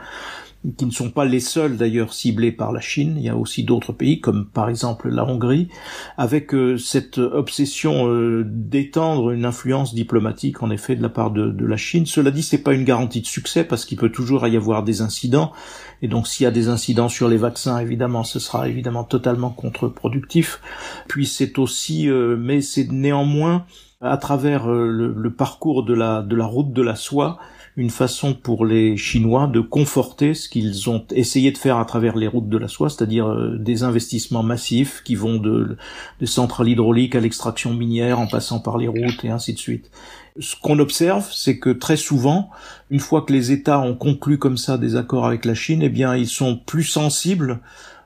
qui 0.77 0.87
ne 0.87 0.91
sont 0.91 1.11
pas 1.11 1.25
les 1.25 1.41
seuls 1.41 1.77
d'ailleurs 1.77 2.13
ciblés 2.13 2.53
par 2.53 2.73
la 2.73 2.81
Chine. 2.81 3.15
Il 3.17 3.25
y 3.25 3.29
a 3.29 3.37
aussi 3.37 3.65
d'autres 3.65 3.93
pays, 3.93 4.21
comme 4.21 4.47
par 4.47 4.69
exemple 4.69 5.09
la 5.09 5.25
Hongrie, 5.25 5.69
avec 6.17 6.55
euh, 6.55 6.77
cette 6.77 7.19
obsession 7.19 8.09
euh, 8.09 8.45
d'étendre 8.47 9.33
une 9.33 9.45
influence 9.45 9.95
diplomatique 9.95 10.63
en 10.63 10.71
effet 10.71 10.95
de 10.95 11.03
la 11.03 11.09
part 11.09 11.33
de, 11.33 11.67
la 11.67 11.77
Chine. 11.77 12.07
Cela 12.07 12.31
dit, 12.31 12.43
c'est 12.43 12.63
pas 12.63 12.75
une 12.75 12.85
garantie 12.85 13.21
de 13.21 13.27
succès 13.27 13.65
parce 13.65 13.85
qu'il 13.85 13.99
peut 13.99 14.11
toujours 14.11 14.47
y 14.47 14.57
avoir 14.57 14.85
des 14.85 15.01
incidents. 15.01 15.53
Et 16.01 16.09
donc, 16.09 16.29
s'il 16.29 16.45
y 16.45 16.47
a 16.47 16.53
des 16.53 16.69
incidents 16.69 17.09
sur 17.09 17.29
les 17.29 17.37
vaccins, 17.37 17.79
évidemment, 17.79 18.25
ce 18.25 18.39
sera 18.39 18.69
évidemment 18.69 19.05
totalement 19.05 19.51
contre-productif. 19.51 20.61
Puis 21.09 21.27
c'est 21.27 21.59
aussi, 21.59 22.09
euh, 22.09 22.37
mais 22.39 22.61
c'est 22.61 22.91
néanmoins 22.91 23.65
à 24.01 24.17
travers 24.17 24.69
le, 24.69 25.13
le, 25.13 25.33
parcours 25.33 25.85
de 25.85 25.95
la 25.95 26.23
de 26.23 26.35
la 26.35 26.45
route 26.45 26.73
de 26.73 26.83
la 26.83 26.97
soie 26.97 27.39
une 27.77 27.91
façon 27.91 28.35
pour 28.35 28.67
les 28.67 28.97
Chinois 28.99 29.47
de 29.47 29.61
conforter 29.61 30.35
ce 30.35 30.49
qu'ils 30.49 30.91
ont 30.91 31.05
essayé 31.11 31.53
de 31.53 31.59
faire 31.59 31.79
à 31.79 31.85
travers 31.87 32.17
les 32.17 32.27
routes 32.27 32.49
de 32.49 32.59
la 32.59 32.69
soie, 32.69 32.91
c'est-à-dire 32.91 33.27
euh, 33.27 33.57
des 33.59 33.83
investissements 33.83 34.43
massifs 34.43 35.03
qui 35.05 35.15
vont 35.15 35.37
de, 35.37 35.79
des 36.21 36.27
centrales 36.27 36.69
hydrauliques 36.69 37.15
à 37.15 37.21
l'extraction 37.21 37.73
minière 37.73 38.21
en 38.21 38.27
passant 38.27 38.61
par 38.61 38.77
les 38.77 38.89
routes 38.89 39.25
et 39.25 39.31
ainsi 39.31 39.55
de 39.55 39.59
suite. 39.59 39.91
Ce 40.39 40.55
qu'on 40.57 40.79
observe, 40.79 41.31
c'est 41.33 41.59
que 41.59 41.71
très 41.71 41.97
souvent, 41.97 42.51
une 42.91 43.01
fois 43.01 43.23
que 43.23 43.33
les 43.33 43.53
États 43.53 43.81
ont 43.81 43.95
conclu 43.95 44.39
comme 44.39 44.57
ça 44.57 44.77
des 44.77 44.97
accords 44.97 45.27
avec 45.27 45.45
la 45.45 45.55
Chine, 45.55 45.81
eh 45.83 45.89
bien, 45.89 46.15
ils 46.15 46.29
sont 46.29 46.57
plus 46.57 46.85
sensibles 46.85 47.61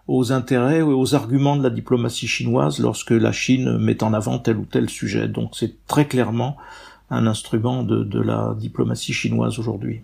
aux 0.09 0.33
intérêts 0.33 0.79
et 0.79 0.83
aux 0.83 1.14
arguments 1.14 1.57
de 1.57 1.62
la 1.62 1.71
diplomatie 1.71 2.29
chinoise 2.29 2.79
lorsque 2.79 3.11
la 3.11 3.33
Chine 3.33 3.79
met 3.79 4.02
en 4.05 4.14
avant 4.14 4.38
tel 4.38 4.57
ou 4.57 4.64
tel 4.64 4.88
sujet. 4.88 5.26
Donc 5.29 5.50
c'est 5.55 5.85
très 5.87 6.07
clairement 6.07 6.57
un 7.11 7.27
instrument 7.27 7.83
de, 7.83 8.05
de 8.05 8.21
la 8.21 8.55
diplomatie 8.59 9.13
chinoise 9.13 9.59
aujourd'hui. 9.59 10.01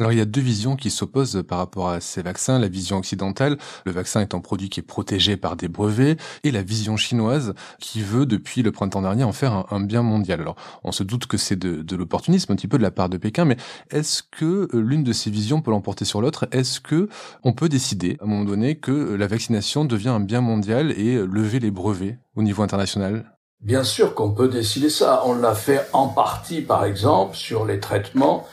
Alors 0.00 0.10
il 0.10 0.18
y 0.18 0.20
a 0.20 0.24
deux 0.24 0.40
visions 0.40 0.74
qui 0.74 0.90
s'opposent 0.90 1.44
par 1.46 1.58
rapport 1.58 1.88
à 1.88 2.00
ces 2.00 2.20
vaccins. 2.20 2.58
La 2.58 2.66
vision 2.66 2.96
occidentale, 2.96 3.58
le 3.86 3.92
vaccin 3.92 4.20
est 4.20 4.34
un 4.34 4.40
produit 4.40 4.68
qui 4.68 4.80
est 4.80 4.82
protégé 4.84 5.36
par 5.36 5.54
des 5.54 5.68
brevets, 5.68 6.16
et 6.42 6.50
la 6.50 6.62
vision 6.62 6.96
chinoise 6.96 7.54
qui 7.78 8.00
veut 8.00 8.26
depuis 8.26 8.62
le 8.62 8.72
printemps 8.72 9.02
dernier 9.02 9.22
en 9.22 9.30
faire 9.30 9.72
un, 9.72 9.80
bien 9.80 10.02
mondial. 10.02 10.40
Alors 10.40 10.56
on 10.82 10.90
se 10.90 11.04
doute 11.04 11.26
que 11.26 11.36
c'est 11.36 11.54
de, 11.54 11.82
de 11.82 11.96
l'opportunisme 11.96 12.50
un 12.50 12.56
petit 12.56 12.66
peu 12.66 12.76
de 12.76 12.82
la 12.82 12.90
part 12.90 13.08
de 13.08 13.18
Pékin, 13.18 13.44
mais 13.44 13.56
est-ce 13.90 14.24
que 14.24 14.68
euh, 14.74 14.80
l'une 14.80 15.04
de 15.04 15.12
ces 15.12 15.30
visions 15.30 15.60
peut 15.60 15.70
l'emporter 15.70 16.04
sur 16.04 16.20
l'autre? 16.20 16.48
Est-ce 16.50 16.80
que 16.80 17.08
on 17.44 17.52
peut 17.52 17.68
décider 17.68 18.16
à 18.20 18.24
un 18.24 18.26
moment 18.26 18.44
donné 18.44 18.74
que 18.74 19.14
la 19.14 19.28
vaccination 19.28 19.84
devient 19.84 20.08
un 20.08 20.20
bien 20.20 20.40
mondial 20.40 20.90
et 20.90 21.24
lever 21.24 21.60
les 21.60 21.70
brevets 21.70 22.18
au 22.34 22.42
niveau 22.42 22.64
international? 22.64 23.33
Bien 23.64 23.82
sûr 23.82 24.14
qu'on 24.14 24.30
peut 24.30 24.48
décider 24.48 24.90
ça. 24.90 25.22
On 25.24 25.34
l'a 25.34 25.54
fait 25.54 25.86
en 25.94 26.08
partie, 26.08 26.60
par 26.60 26.84
exemple, 26.84 27.34
sur 27.34 27.64
les 27.64 27.80
traitements 27.80 28.46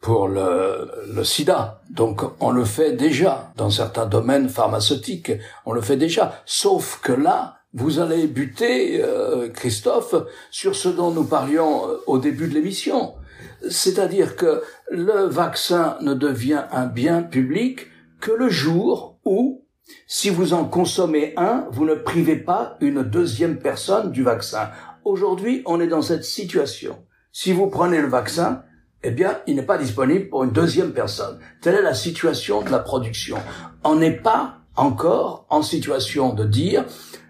pour 0.00 0.26
le, 0.26 1.22
sida. 1.22 1.82
Donc 1.88 2.22
on 2.40 2.50
le 2.50 2.64
fait 2.64 2.92
déjà 2.92 3.52
dans 3.56 3.70
certains 3.70 4.06
domaines 4.06 4.48
pharmaceutiques. 4.48 5.30
On 5.66 5.72
le 5.72 5.80
fait 5.80 5.96
déjà. 5.96 6.42
Sauf 6.46 7.00
que 7.00 7.12
là, 7.12 7.58
vous 7.74 8.00
allez 8.00 8.26
buter, 8.26 9.04
euh, 9.04 9.48
Christophe, 9.50 10.16
sur 10.50 10.74
ce 10.74 10.88
dont 10.88 11.12
nous 11.12 11.24
parlions 11.24 11.88
euh, 11.88 11.98
au 12.08 12.18
début 12.18 12.48
de 12.48 12.54
l'émission. 12.54 13.14
C'est-à-dire 13.70 14.34
que 14.34 14.62
le 14.90 15.26
vaccin 15.26 15.96
ne 16.00 16.14
devient 16.14 16.64
un 16.72 16.86
bien 16.86 17.22
public 17.22 17.86
que 18.20 18.32
le 18.32 18.48
jour 18.48 19.20
où 19.24 19.65
si 20.06 20.30
vous 20.30 20.52
en 20.52 20.64
consommez 20.64 21.34
un, 21.36 21.66
vous 21.70 21.84
ne 21.84 21.94
privez 21.94 22.36
pas 22.36 22.76
une 22.80 23.02
deuxième 23.02 23.58
personne 23.58 24.12
du 24.12 24.22
vaccin. 24.22 24.70
Aujourd'hui, 25.04 25.62
on 25.66 25.80
est 25.80 25.86
dans 25.86 26.02
cette 26.02 26.24
situation. 26.24 27.04
Si 27.32 27.52
vous 27.52 27.68
prenez 27.68 28.00
le 28.00 28.08
vaccin, 28.08 28.62
eh 29.02 29.10
bien, 29.10 29.38
il 29.46 29.56
n'est 29.56 29.62
pas 29.62 29.78
disponible 29.78 30.28
pour 30.28 30.44
une 30.44 30.50
deuxième 30.50 30.92
personne. 30.92 31.38
Telle 31.60 31.76
est 31.76 31.82
la 31.82 31.94
situation 31.94 32.62
de 32.62 32.70
la 32.70 32.78
production. 32.78 33.36
On 33.84 33.96
n'est 33.96 34.16
pas 34.16 34.58
encore 34.74 35.46
en 35.50 35.62
situation 35.62 36.34
de 36.34 36.44
dire 36.44 36.84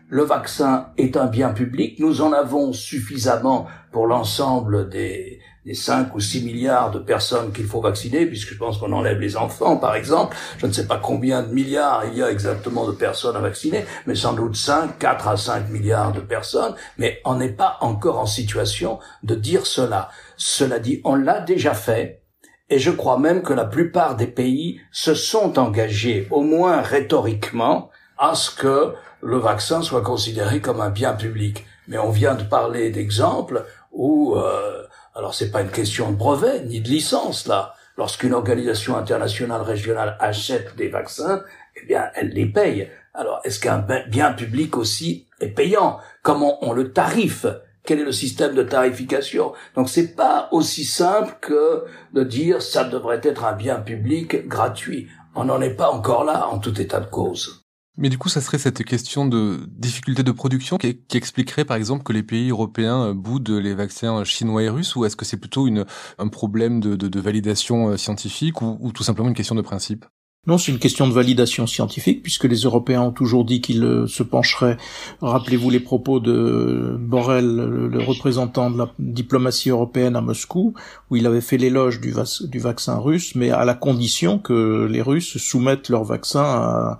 le 0.08 0.22
vaccin 0.22 0.92
est 0.96 1.16
un 1.16 1.26
bien 1.26 1.50
public, 1.50 1.98
nous 1.98 2.20
en 2.20 2.32
avons 2.32 2.72
suffisamment 2.72 3.66
pour 3.90 4.06
l'ensemble 4.06 4.88
des, 4.88 5.40
des 5.66 5.74
5 5.74 6.14
ou 6.14 6.20
6 6.20 6.44
milliards 6.44 6.92
de 6.92 7.00
personnes 7.00 7.52
qu'il 7.52 7.66
faut 7.66 7.80
vacciner, 7.80 8.24
puisque 8.24 8.52
je 8.52 8.58
pense 8.58 8.78
qu'on 8.78 8.92
enlève 8.92 9.18
les 9.18 9.36
enfants, 9.36 9.76
par 9.76 9.96
exemple. 9.96 10.36
Je 10.58 10.66
ne 10.66 10.72
sais 10.72 10.86
pas 10.86 11.00
combien 11.02 11.42
de 11.42 11.52
milliards 11.52 12.04
il 12.06 12.16
y 12.16 12.22
a 12.22 12.30
exactement 12.30 12.86
de 12.86 12.92
personnes 12.92 13.34
à 13.34 13.40
vacciner, 13.40 13.84
mais 14.06 14.14
sans 14.14 14.32
doute 14.32 14.54
5, 14.54 14.96
4 14.96 15.26
à 15.26 15.36
5 15.36 15.68
milliards 15.70 16.12
de 16.12 16.20
personnes, 16.20 16.76
mais 16.98 17.20
on 17.24 17.34
n'est 17.34 17.48
pas 17.48 17.78
encore 17.80 18.20
en 18.20 18.26
situation 18.26 19.00
de 19.24 19.34
dire 19.34 19.66
cela. 19.66 20.08
Cela 20.36 20.78
dit, 20.78 21.00
on 21.02 21.16
l'a 21.16 21.40
déjà 21.40 21.74
fait, 21.74 22.22
et 22.70 22.78
je 22.78 22.92
crois 22.92 23.18
même 23.18 23.42
que 23.42 23.52
la 23.52 23.64
plupart 23.64 24.14
des 24.14 24.28
pays 24.28 24.80
se 24.92 25.14
sont 25.14 25.58
engagés, 25.58 26.28
au 26.30 26.42
moins 26.42 26.80
rhétoriquement, 26.80 27.90
à 28.18 28.36
ce 28.36 28.52
que 28.52 28.94
le 29.20 29.38
vaccin 29.38 29.82
soit 29.82 30.02
considéré 30.02 30.60
comme 30.60 30.80
un 30.80 30.90
bien 30.90 31.14
public. 31.14 31.66
Mais 31.88 31.98
on 31.98 32.10
vient 32.10 32.36
de 32.36 32.44
parler 32.44 32.90
d'exemples 32.90 33.64
où 33.92 34.36
euh, 34.36 34.85
alors 35.16 35.34
c'est 35.34 35.50
pas 35.50 35.62
une 35.62 35.70
question 35.70 36.10
de 36.10 36.16
brevet 36.16 36.60
ni 36.66 36.80
de 36.80 36.88
licence 36.88 37.46
là. 37.46 37.74
Lorsqu'une 37.96 38.34
organisation 38.34 38.96
internationale 38.98 39.62
régionale 39.62 40.18
achète 40.20 40.76
des 40.76 40.88
vaccins, 40.88 41.42
eh 41.74 41.86
bien 41.86 42.10
elle 42.14 42.28
les 42.28 42.44
paye. 42.44 42.90
Alors 43.14 43.40
est-ce 43.44 43.58
qu'un 43.58 43.78
bien 44.08 44.34
public 44.34 44.76
aussi 44.76 45.26
est 45.40 45.48
payant? 45.48 45.98
Comment 46.22 46.58
on 46.62 46.72
le 46.72 46.92
tarife 46.92 47.46
quel 47.84 48.00
est 48.00 48.04
le 48.04 48.12
système 48.12 48.54
de 48.56 48.64
tarification? 48.64 49.52
Donc 49.76 49.88
c'est 49.88 50.16
pas 50.16 50.48
aussi 50.50 50.84
simple 50.84 51.36
que 51.40 51.84
de 52.12 52.24
dire 52.24 52.60
ça 52.60 52.82
devrait 52.82 53.20
être 53.22 53.44
un 53.44 53.52
bien 53.52 53.76
public 53.76 54.46
gratuit. 54.48 55.08
On 55.36 55.44
n'en 55.44 55.60
est 55.60 55.76
pas 55.76 55.90
encore 55.90 56.24
là 56.24 56.48
en 56.48 56.58
tout 56.58 56.78
état 56.80 56.98
de 56.98 57.06
cause. 57.06 57.65
Mais 57.98 58.10
du 58.10 58.18
coup, 58.18 58.28
ça 58.28 58.42
serait 58.42 58.58
cette 58.58 58.84
question 58.84 59.26
de 59.26 59.60
difficulté 59.68 60.22
de 60.22 60.32
production 60.32 60.76
qui, 60.76 60.98
expliquerait 61.14 61.64
par 61.64 61.78
exemple 61.78 62.02
que 62.02 62.12
les 62.12 62.22
pays 62.22 62.50
européens 62.50 63.06
euh, 63.06 63.14
boudent 63.14 63.50
les 63.50 63.74
vaccins 63.74 64.22
chinois 64.24 64.62
et 64.62 64.68
russes, 64.68 64.94
ou 64.96 65.06
est-ce 65.06 65.16
que 65.16 65.24
c'est 65.24 65.38
plutôt 65.38 65.66
une, 65.66 65.86
un 66.18 66.28
problème 66.28 66.80
de, 66.80 66.94
de, 66.94 67.08
de 67.08 67.20
validation 67.20 67.88
euh, 67.88 67.96
scientifique 67.96 68.60
ou, 68.60 68.76
ou 68.80 68.92
tout 68.92 69.02
simplement 69.02 69.28
une 69.28 69.34
question 69.34 69.54
de 69.54 69.62
principe? 69.62 70.04
Non, 70.46 70.58
c'est 70.58 70.70
une 70.70 70.78
question 70.78 71.08
de 71.08 71.12
validation 71.12 71.66
scientifique, 71.66 72.22
puisque 72.22 72.44
les 72.44 72.60
Européens 72.60 73.02
ont 73.02 73.10
toujours 73.10 73.44
dit 73.44 73.60
qu'ils 73.60 73.82
euh, 73.82 74.06
se 74.06 74.22
pencheraient. 74.22 74.76
Rappelez-vous 75.20 75.70
les 75.70 75.80
propos 75.80 76.20
de 76.20 76.96
Borrell, 77.00 77.56
le, 77.56 77.98
représentant 78.00 78.70
de 78.70 78.78
la 78.78 78.92
diplomatie 79.00 79.70
européenne 79.70 80.14
à 80.14 80.20
Moscou, 80.20 80.74
où 81.10 81.16
il 81.16 81.26
avait 81.26 81.40
fait 81.40 81.56
l'éloge 81.56 82.00
du, 82.00 82.14
du 82.42 82.58
vaccin 82.60 82.98
russe, 82.98 83.34
mais 83.34 83.50
à 83.50 83.64
la 83.64 83.74
condition 83.74 84.38
que 84.38 84.86
les 84.88 85.02
Russes 85.02 85.36
soumettent 85.38 85.88
leur 85.88 86.04
vaccin 86.04 86.44
à 86.44 86.98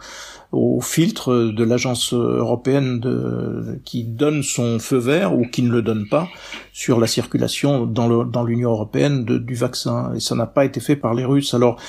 au 0.52 0.80
filtre 0.80 1.52
de 1.54 1.64
l'agence 1.64 2.12
européenne 2.12 3.80
qui 3.84 4.04
donne 4.04 4.42
son 4.42 4.78
feu 4.78 4.98
vert 4.98 5.36
ou 5.36 5.46
qui 5.46 5.62
ne 5.62 5.70
le 5.70 5.82
donne 5.82 6.08
pas 6.08 6.28
sur 6.72 7.00
la 7.00 7.06
circulation 7.06 7.86
dans 7.86 8.44
l'Union 8.44 8.70
européenne 8.70 9.24
du 9.24 9.54
vaccin. 9.54 10.12
Et 10.14 10.20
ça 10.20 10.34
n'a 10.34 10.46
pas 10.46 10.64
été 10.64 10.80
fait 10.80 10.96
par 10.96 11.14
les 11.14 11.24
Russes. 11.24 11.54
Alors, 11.54 11.80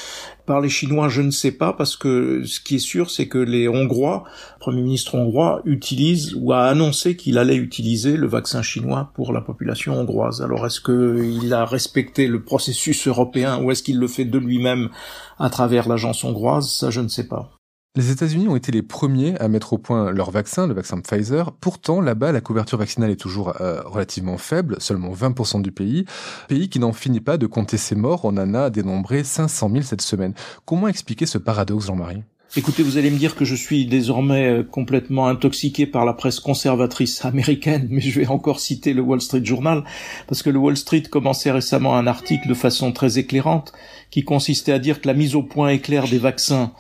par 0.46 0.62
les 0.62 0.70
Chinois, 0.70 1.10
je 1.10 1.22
ne 1.22 1.30
sais 1.30 1.52
pas, 1.52 1.74
parce 1.74 1.98
que 1.98 2.44
ce 2.46 2.62
qui 2.62 2.76
est 2.76 2.80
sûr, 2.80 3.12
c'est 3.12 3.28
que 3.28 3.38
les 3.38 3.68
Hongrois, 3.68 4.24
Premier 4.60 4.82
ministre 4.82 5.16
hongrois, 5.16 5.62
utilise 5.66 6.36
ou 6.36 6.54
a 6.54 6.64
annoncé 6.64 7.18
qu'il 7.18 7.38
allait 7.38 7.58
utiliser 7.58 8.16
le 8.16 8.28
vaccin 8.28 8.62
chinois 8.62 9.12
pour 9.14 9.34
la 9.34 9.42
population 9.42 10.00
hongroise. 10.00 10.42
Alors, 10.42 10.66
est-ce 10.66 10.80
qu'il 10.80 11.54
a 11.54 11.66
respecté 11.66 12.28
le 12.28 12.42
processus 12.42 13.08
européen 13.08 13.62
ou 13.62 13.72
est-ce 13.72 13.84
qu'il 13.84 14.00
le 14.00 14.08
fait 14.08 14.26
de 14.26 14.38
lui-même 14.38 14.90
à 15.38 15.50
travers 15.50 15.90
l'agence 15.90 16.24
hongroise? 16.24 16.72
Ça, 16.72 16.90
je 16.90 17.02
ne 17.02 17.10
sais 17.10 17.28
pas. 17.28 17.57
Les 17.96 18.12
États-Unis 18.12 18.48
ont 18.48 18.56
été 18.56 18.72
les 18.72 18.84
premiers 18.84 19.36
à 19.40 19.48
mettre 19.48 19.74
au 19.74 19.80
point 19.80 20.12
leur 20.12 20.30
vaccin, 20.30 20.68
le 20.68 20.76
vaccin 20.76 21.00
Pfizer. 21.00 21.52
Pourtant, 21.54 22.00
là-bas, 22.00 22.32
la 22.32 22.42
couverture 22.42 22.78
vaccinale 22.78 23.10
est 23.10 23.16
toujours 23.16 23.60
euh, 23.60 23.82
relativement 23.86 24.38
faible, 24.38 24.76
seulement 24.80 25.12
20% 25.14 25.64
du 25.64 25.72
pays. 25.72 26.06
Pays 26.48 26.70
qui 26.70 26.80
n'en 26.80 26.94
finit 26.94 27.22
pas 27.22 27.38
de 27.38 27.48
compter 27.48 27.78
ses 27.78 27.96
morts, 27.96 28.24
on 28.26 28.38
en 28.38 28.54
a 28.54 28.70
dénombré 28.70 29.24
500 29.24 29.72
000 29.72 29.82
cette 29.82 30.02
semaine. 30.02 30.36
Comment 30.66 30.88
expliquer 30.88 31.26
ce 31.26 31.40
paradoxe, 31.40 31.88
Jean-Marie? 31.88 32.24
Écoutez, 32.56 32.82
vous 32.82 32.98
allez 32.98 33.12
me 33.12 33.18
dire 33.18 33.36
que 33.36 33.44
je 33.44 33.56
suis 33.56 33.86
désormais 33.86 34.48
euh, 34.48 34.64
complètement 34.64 35.28
intoxiqué 35.28 35.86
par 35.86 36.06
la 36.06 36.14
presse 36.14 36.40
conservatrice 36.40 37.26
américaine, 37.26 37.88
mais 37.92 38.00
je 38.00 38.18
vais 38.20 38.28
encore 38.28 38.62
citer 38.62 38.94
le 38.94 39.02
Wall 39.02 39.20
Street 39.20 39.44
Journal, 39.44 39.84
parce 40.28 40.42
que 40.42 40.50
le 40.50 40.58
Wall 40.58 40.78
Street 40.78 41.04
commençait 41.04 41.52
récemment 41.52 41.98
un 41.98 42.08
article 42.08 42.48
de 42.48 42.54
façon 42.54 42.94
très 42.94 43.20
éclairante, 43.20 43.74
qui 44.12 44.24
consistait 44.24 44.72
à 44.72 44.80
dire 44.80 45.02
que 45.02 45.08
la 45.08 45.14
mise 45.14 45.36
au 45.36 45.44
point 45.44 45.70
éclair 45.70 46.08
des 46.08 46.20
vaccins 46.20 46.72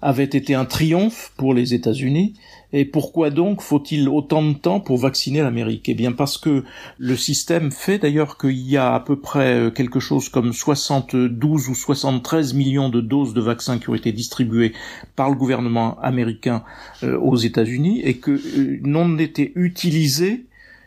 avait 0.00 0.24
été 0.24 0.54
un 0.54 0.64
triomphe 0.64 1.32
pour 1.36 1.54
les 1.54 1.74
États-Unis. 1.74 2.34
Et 2.72 2.84
pourquoi 2.84 3.30
donc 3.30 3.62
faut-il 3.62 4.08
autant 4.08 4.42
de 4.42 4.54
temps 4.54 4.80
pour 4.80 4.98
vacciner 4.98 5.40
l'Amérique? 5.40 5.88
Eh 5.88 5.94
bien 5.94 6.12
parce 6.12 6.38
que 6.38 6.64
le 6.98 7.16
système 7.16 7.70
fait 7.70 7.98
d'ailleurs 7.98 8.38
qu'il 8.38 8.58
y 8.58 8.76
a 8.76 8.94
à 8.94 9.00
peu 9.00 9.16
près 9.16 9.54
euh, 9.54 9.70
quelque 9.70 10.00
chose 10.00 10.28
comme 10.28 10.52
72 10.52 11.68
ou 11.68 11.74
73 11.74 12.54
millions 12.54 12.88
de 12.88 13.00
doses 13.00 13.34
de 13.34 13.40
vaccins 13.40 13.78
qui 13.78 13.90
ont 13.90 13.94
été 13.94 14.12
distribuées 14.12 14.72
par 15.14 15.30
le 15.30 15.36
gouvernement 15.36 15.98
américain 16.00 16.64
euh, 17.02 17.18
aux 17.18 17.36
États-Unis 17.36 18.00
et 18.02 18.18
que 18.18 18.32
euh, 18.32 18.80
n'ont 18.82 19.16
été 19.18 19.52
utilisés 19.54 20.46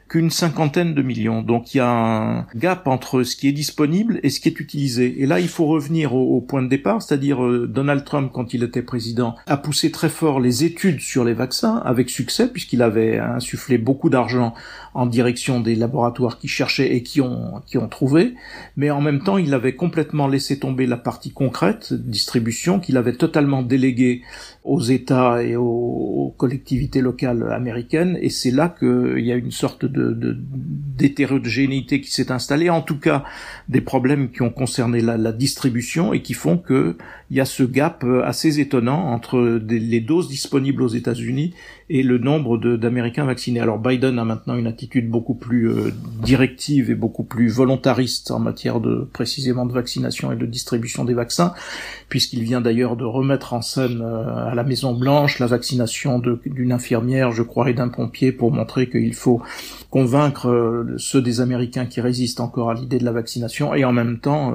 qu'une 0.10 0.32
cinquantaine 0.32 0.96
de 0.96 1.02
millions. 1.02 1.42
Donc 1.44 1.74
il 1.74 1.78
y 1.78 1.82
a 1.82 1.90
un 1.90 2.46
gap 2.56 2.88
entre 2.88 3.24
ce 3.24 3.36
qui 3.36 3.48
est 3.48 3.54
disponible 3.54 4.20
et 4.24 4.30
ce 4.30 4.40
qui 4.40 4.50
est 4.50 4.60
utilisé. 4.60 5.22
Et 5.22 5.28
là, 5.28 5.40
il 5.40 5.48
faut 5.48 5.68
revenir 5.68 6.16
au, 6.16 6.42
point 6.42 6.64
de 6.64 6.68
départ, 6.68 7.02
c'est-à-dire 7.02 7.46
euh, 7.46 7.68
Donald 7.68 8.04
Trump, 8.04 8.32
quand 8.34 8.54
il 8.54 8.64
était 8.64 8.82
président, 8.82 9.36
a 9.46 9.58
poussé 9.58 9.92
très 9.92 10.10
fort 10.10 10.40
les 10.40 10.64
études 10.64 11.00
sur 11.00 11.24
les 11.24 11.34
vaccins 11.34 11.78
avec 11.86 12.10
succès, 12.10 12.48
puisqu'il 12.48 12.82
avait 12.82 13.20
insufflé 13.20 13.78
beaucoup 13.78 14.10
d'argent 14.10 14.54
en 14.96 15.06
direction 15.06 15.60
des 15.60 15.76
laboratoires 15.76 16.40
qui 16.40 16.48
cherchaient 16.48 16.96
et 16.96 17.04
qui 17.04 17.22
ont, 17.22 17.62
qui 17.68 17.78
ont 17.78 17.88
trouvé. 17.88 18.34
Mais 18.78 18.90
en 18.90 19.02
même 19.02 19.22
temps, 19.22 19.38
il 19.38 19.54
avait 19.54 19.76
complètement 19.76 20.28
laissé 20.28 20.58
tomber 20.58 20.88
la 20.88 20.98
partie 20.98 21.32
concrète, 21.32 21.94
distribution, 21.94 22.80
qu'il 22.80 22.98
avait 22.98 23.14
totalement 23.14 23.62
déléguée 23.62 24.24
aux 24.64 24.82
États 24.82 25.44
et 25.44 25.56
aux, 25.56 26.34
collectivités 26.38 27.02
locales 27.02 27.52
américaines. 27.52 28.18
Et 28.22 28.30
c'est 28.30 28.52
là 28.52 28.74
qu'il 28.78 29.26
y 29.26 29.32
a 29.32 29.36
une 29.36 29.52
sorte 29.52 29.86
de 29.86 29.99
d'hétérogénéité 30.98 32.02
qui 32.02 32.12
s'est 32.12 32.32
installée, 32.32 32.70
en 32.70 32.82
tout 32.82 33.00
cas 33.00 33.24
des 33.68 33.82
problèmes 33.82 34.32
qui 34.32 34.42
ont 34.42 34.50
concerné 34.50 35.02
la, 35.02 35.18
la 35.18 35.32
distribution 35.32 36.14
et 36.14 36.22
qui 36.22 36.34
font 36.34 36.58
que 36.58 36.98
il 37.32 37.38
y 37.38 37.40
a 37.42 37.46
ce 37.46 37.64
gap 37.64 38.06
assez 38.24 38.60
étonnant 38.60 39.12
entre 39.12 39.60
les 39.68 40.00
doses 40.02 40.28
disponibles 40.30 40.82
aux 40.82 40.88
États-Unis 40.88 41.54
et 41.90 42.04
le 42.04 42.20
nombre 42.20 42.58
d'Américains 42.58 43.26
vaccinés. 43.26 43.60
Alors 43.60 43.80
Biden 43.80 44.20
a 44.20 44.26
maintenant 44.26 44.56
une 44.56 44.68
attitude 44.68 45.10
beaucoup 45.10 45.34
plus 45.34 45.70
euh, 45.70 45.92
directive 46.24 46.92
et 46.92 46.96
beaucoup 46.96 47.24
plus 47.24 47.50
volontariste 47.50 48.30
en 48.30 48.40
matière 48.40 48.80
de 48.80 49.08
précisément 49.12 49.66
de 49.66 49.74
vaccination 49.74 50.32
et 50.32 50.36
de 50.36 50.46
distribution 50.46 51.04
des 51.04 51.16
vaccins, 51.16 51.54
puisqu'il 52.08 52.44
vient 52.44 52.62
d'ailleurs 52.62 52.96
de 52.96 53.06
remettre 53.06 53.54
en 53.54 53.64
scène 53.64 54.02
euh, 54.04 54.52
à 54.52 54.54
la 54.54 54.64
Maison 54.64 54.94
Blanche 54.94 55.40
la 55.40 55.48
vaccination 55.48 56.22
d'une 56.46 56.72
infirmière, 56.72 57.32
je 57.32 57.42
crois, 57.42 57.72
et 57.72 57.74
d'un 57.74 57.90
pompier 57.90 58.32
pour 58.32 58.52
montrer 58.52 58.88
qu'il 58.88 59.16
faut 59.16 59.42
convaincre 59.90 60.48
euh, 60.48 60.94
ceux 60.98 61.24
des 61.24 61.42
Américains 61.42 61.88
qui 61.88 62.02
résistent 62.02 62.42
encore 62.42 62.70
à 62.70 62.76
l'idée 62.76 63.00
de 63.00 63.06
la 63.06 63.12
vaccination, 63.12 63.74
et 63.74 63.84
en 63.84 63.92
même 63.94 64.20
temps, 64.20 64.54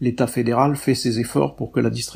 l'État 0.00 0.28
fédéral 0.28 0.76
fait 0.76 0.94
ses 0.94 1.18
efforts 1.18 1.56
pour 1.56 1.72
que 1.72 1.80
la 1.80 1.90
distribution 1.90 2.07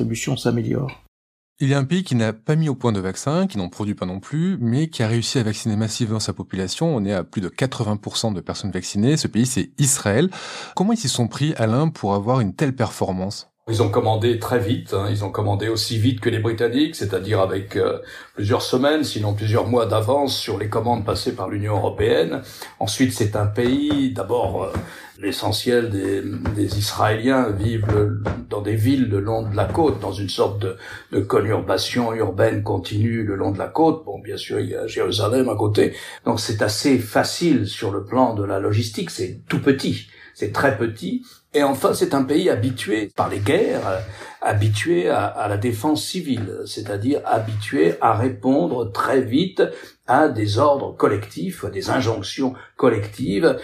Il 1.59 1.69
y 1.69 1.73
a 1.75 1.77
un 1.77 1.85
pays 1.85 2.03
qui 2.03 2.15
n'a 2.15 2.33
pas 2.33 2.55
mis 2.55 2.67
au 2.67 2.75
point 2.75 2.91
de 2.91 2.99
vaccin, 2.99 3.45
qui 3.47 3.57
n'en 3.57 3.69
produit 3.69 3.93
pas 3.93 4.07
non 4.07 4.19
plus, 4.19 4.57
mais 4.59 4.89
qui 4.89 5.03
a 5.03 5.07
réussi 5.07 5.37
à 5.37 5.43
vacciner 5.43 5.75
massivement 5.75 6.19
sa 6.19 6.33
population. 6.33 6.95
On 6.95 7.05
est 7.05 7.13
à 7.13 7.23
plus 7.23 7.41
de 7.41 7.47
80% 7.47 8.33
de 8.33 8.41
personnes 8.41 8.71
vaccinées. 8.71 9.17
Ce 9.17 9.27
pays, 9.27 9.45
c'est 9.45 9.71
Israël. 9.77 10.29
Comment 10.75 10.93
ils 10.93 10.97
s'y 10.97 11.09
sont 11.09 11.27
pris, 11.27 11.53
Alain, 11.55 11.89
pour 11.89 12.15
avoir 12.15 12.39
une 12.39 12.55
telle 12.55 12.75
performance? 12.75 13.52
Ils 13.69 13.81
ont 13.81 13.87
commandé 13.87 14.39
très 14.39 14.59
vite, 14.59 14.93
hein. 14.93 15.07
ils 15.09 15.23
ont 15.23 15.31
commandé 15.31 15.69
aussi 15.69 15.97
vite 15.97 16.19
que 16.19 16.29
les 16.29 16.39
Britanniques, 16.39 16.97
c'est-à-dire 16.97 17.39
avec 17.39 17.77
euh, 17.77 17.99
plusieurs 18.35 18.61
semaines, 18.61 19.05
sinon 19.05 19.33
plusieurs 19.33 19.67
mois 19.67 19.85
d'avance 19.85 20.37
sur 20.37 20.59
les 20.59 20.67
commandes 20.67 21.05
passées 21.05 21.33
par 21.33 21.47
l'Union 21.47 21.77
européenne. 21.77 22.41
Ensuite, 22.79 23.13
c'est 23.13 23.37
un 23.37 23.45
pays, 23.45 24.11
d'abord, 24.11 24.65
euh, 24.65 24.73
l'essentiel 25.17 25.89
des, 25.89 26.77
Israéliens 26.77 27.51
vivent 27.51 28.19
dans 28.49 28.59
des 28.59 28.75
villes 28.75 29.07
le 29.09 29.21
long 29.21 29.49
de 29.49 29.55
la 29.55 29.65
côte, 29.65 30.01
dans 30.01 30.11
une 30.11 30.27
sorte 30.27 30.59
de, 30.59 30.75
de 31.13 31.21
conurbation 31.21 32.13
urbaine 32.13 32.63
continue 32.63 33.23
le 33.23 33.35
long 33.35 33.51
de 33.51 33.59
la 33.59 33.67
côte. 33.67 34.03
Bon, 34.03 34.19
bien 34.19 34.35
sûr, 34.35 34.59
il 34.59 34.71
y 34.71 34.75
a 34.75 34.87
Jérusalem 34.87 35.47
à 35.47 35.55
côté, 35.55 35.93
donc 36.25 36.41
c'est 36.41 36.61
assez 36.61 36.99
facile 36.99 37.65
sur 37.65 37.91
le 37.91 38.03
plan 38.03 38.33
de 38.33 38.43
la 38.43 38.59
logistique, 38.59 39.09
c'est 39.09 39.39
tout 39.47 39.61
petit 39.61 40.07
c'est 40.33 40.51
très 40.51 40.77
petit. 40.77 41.25
Et 41.55 41.63
enfin, 41.63 41.93
c'est 41.93 42.15
un 42.15 42.23
pays 42.23 42.49
habitué 42.49 43.11
par 43.15 43.29
les 43.29 43.39
guerres, 43.39 44.03
habitué 44.41 45.09
à, 45.09 45.47
la 45.47 45.57
défense 45.57 46.03
civile, 46.03 46.61
c'est-à-dire 46.65 47.21
habitué 47.25 47.95
à 48.01 48.13
répondre 48.13 48.91
très 48.91 49.21
vite 49.21 49.61
à 50.07 50.29
des 50.29 50.57
ordres 50.57 50.95
collectifs, 50.97 51.65
des 51.65 51.91
injonctions 51.91 52.53
collectives. 52.75 53.57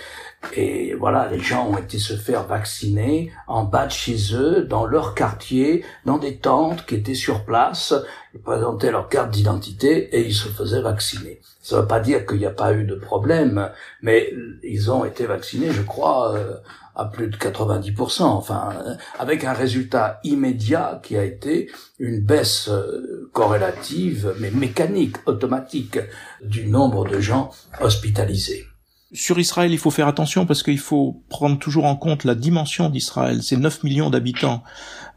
Et 0.56 0.94
voilà, 0.96 1.30
les 1.30 1.40
gens 1.40 1.70
ont 1.70 1.78
été 1.78 2.00
se 2.00 2.16
faire 2.16 2.48
vacciner 2.48 3.32
en 3.48 3.66
bas 3.66 3.86
de 3.86 3.92
chez 3.92 4.18
eux, 4.34 4.64
dans 4.64 4.86
leur 4.86 5.14
quartier, 5.14 5.84
dans 6.06 6.18
des 6.18 6.38
tentes 6.38 6.86
qui 6.86 6.96
étaient 6.96 7.14
sur 7.14 7.44
place. 7.46 7.94
Ils 8.34 8.40
présentaient 8.40 8.92
leur 8.92 9.10
carte 9.10 9.32
d'identité 9.32 10.16
et 10.16 10.26
ils 10.26 10.34
se 10.34 10.48
faisaient 10.48 10.82
vacciner. 10.82 11.42
Ça 11.62 11.76
ne 11.76 11.82
veut 11.82 11.88
pas 11.88 12.00
dire 12.00 12.26
qu'il 12.26 12.38
n'y 12.38 12.46
a 12.46 12.52
pas 12.52 12.74
eu 12.74 12.86
de 12.86 12.96
problème, 12.96 13.70
mais 14.02 14.34
ils 14.64 14.90
ont 14.92 15.04
été 15.04 15.26
vaccinés, 15.26 15.72
je 15.72 15.82
crois, 15.82 16.34
euh, 16.36 16.56
à 16.96 17.06
plus 17.06 17.28
de 17.28 17.38
90%, 17.38 18.24
enfin, 18.24 18.70
euh, 18.86 18.96
avec 19.20 19.44
un 19.44 19.54
résultat 19.54 20.20
immédiat 20.24 21.00
qui 21.04 21.18
a 21.18 21.24
été 21.24 21.70
une 22.00 22.22
baisse 22.22 22.70
euh, 22.70 23.30
corrélative, 23.34 24.34
mais 24.40 24.52
mécanique, 24.52 25.18
automatique, 25.26 26.00
du 26.42 26.68
nombre 26.68 27.08
de 27.08 27.20
gens 27.20 27.52
hospitalisés. 27.82 28.66
Sur 29.12 29.40
Israël, 29.40 29.72
il 29.72 29.80
faut 29.80 29.90
faire 29.90 30.08
attention 30.08 30.46
parce 30.46 30.62
qu'il 30.62 30.78
faut 30.78 31.24
prendre 31.30 31.58
toujours 31.58 31.86
en 31.86 31.96
compte 31.96 32.26
la 32.26 32.36
dimension 32.36 32.90
d'Israël. 32.90 33.42
C'est 33.42 33.58
9 33.58 33.84
millions 33.84 34.12
d'habitants. 34.12 34.64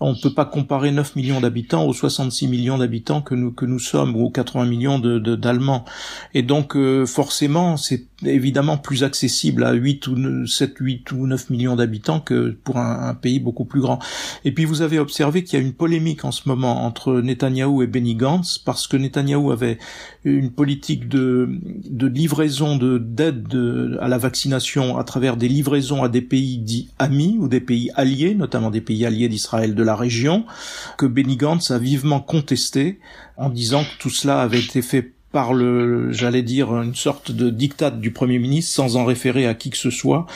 On 0.01 0.13
ne 0.15 0.19
peut 0.19 0.33
pas 0.33 0.47
comparer 0.47 0.91
9 0.93 1.15
millions 1.15 1.43
d'habitants 1.43 1.85
aux 1.85 1.93
66 1.93 2.49
millions 2.49 2.79
d'habitants 2.79 3.21
que 3.21 3.35
nous 3.35 3.53
que 3.53 3.67
nous 3.67 3.79
sommes 3.79 4.17
ou 4.17 4.25
aux 4.25 4.31
80 4.31 4.65
millions 4.65 4.99
d'Allemands. 4.99 5.85
Et 6.33 6.43
donc 6.43 6.75
euh, 6.75 7.05
forcément, 7.05 7.77
c'est 7.77 8.07
évidemment 8.25 8.79
plus 8.79 9.05
accessible 9.05 9.65
à 9.65 9.73
8 9.73 10.07
ou 10.07 10.47
7, 10.47 10.75
8 10.79 11.13
ou 11.13 11.27
9 11.27 11.51
millions 11.51 11.77
d'habitants 11.77 12.21
que 12.21 12.51
pour 12.65 12.79
un, 12.79 13.15
pays 13.15 13.41
beaucoup 13.41 13.65
plus 13.65 13.81
grand. 13.81 13.99
Et 14.45 14.53
puis 14.53 14.65
vous 14.65 14.83
avez 14.83 14.99
observé 14.99 15.45
qu'il 15.45 15.59
y 15.59 15.63
a 15.63 15.65
une 15.65 15.75
polémique 15.75 16.25
en 16.25 16.33
ce 16.33 16.49
moment 16.49 16.85
entre 16.85 17.21
Netanyahou 17.21 17.83
et 17.83 17.87
Benny 17.87 18.15
Gantz 18.15 18.59
parce 18.59 18.87
que 18.87 18.97
Netanyahou 18.97 19.53
avait 19.53 19.79
une 20.25 20.51
politique 20.51 21.09
de, 21.09 21.49
de 21.85 22.07
livraison 22.07 22.77
de 22.77 22.99
d'aide 22.99 23.55
à 24.01 24.09
la 24.09 24.19
vaccination 24.19 24.97
à 24.97 25.05
travers 25.05 25.37
des 25.37 25.49
livraisons 25.49 26.03
à 26.03 26.09
des 26.09 26.23
pays 26.23 26.59
dits 26.59 26.89
amis 26.99 27.37
ou 27.39 27.49
des 27.49 27.61
pays 27.61 27.91
alliés, 27.95 28.35
notamment 28.35 28.71
des 28.71 28.81
pays 28.81 29.05
alliés 29.05 29.29
d'Israël 29.29 29.75
de 29.75 29.83
la 29.83 29.97
région, 29.97 30.45
que 30.97 31.07
Benny 31.07 31.37
Gantz 31.37 31.71
a 31.71 31.79
vivement 31.79 32.21
contesté 32.21 33.01
en 33.37 33.51
disant 33.51 33.83
que 33.85 33.99
tout 33.99 34.11
cela 34.11 34.41
avait 34.41 34.61
été 34.61 34.83
fait 34.83 35.13
par 35.33 35.55
le, 35.55 36.13
j'allais 36.13 36.43
dire, 36.43 36.75
une 36.75 36.95
sorte 36.95 37.33
de 37.33 37.51
diktat 37.51 37.91
du 37.91 38.13
Premier 38.13 38.39
ministre 38.39 38.73
sans 38.73 38.97
en 38.97 39.05
référer 39.05 39.47
à 39.47 39.55
qui 39.55 39.71
que 39.71 39.77
ce 39.77 39.91
soit 39.91 40.27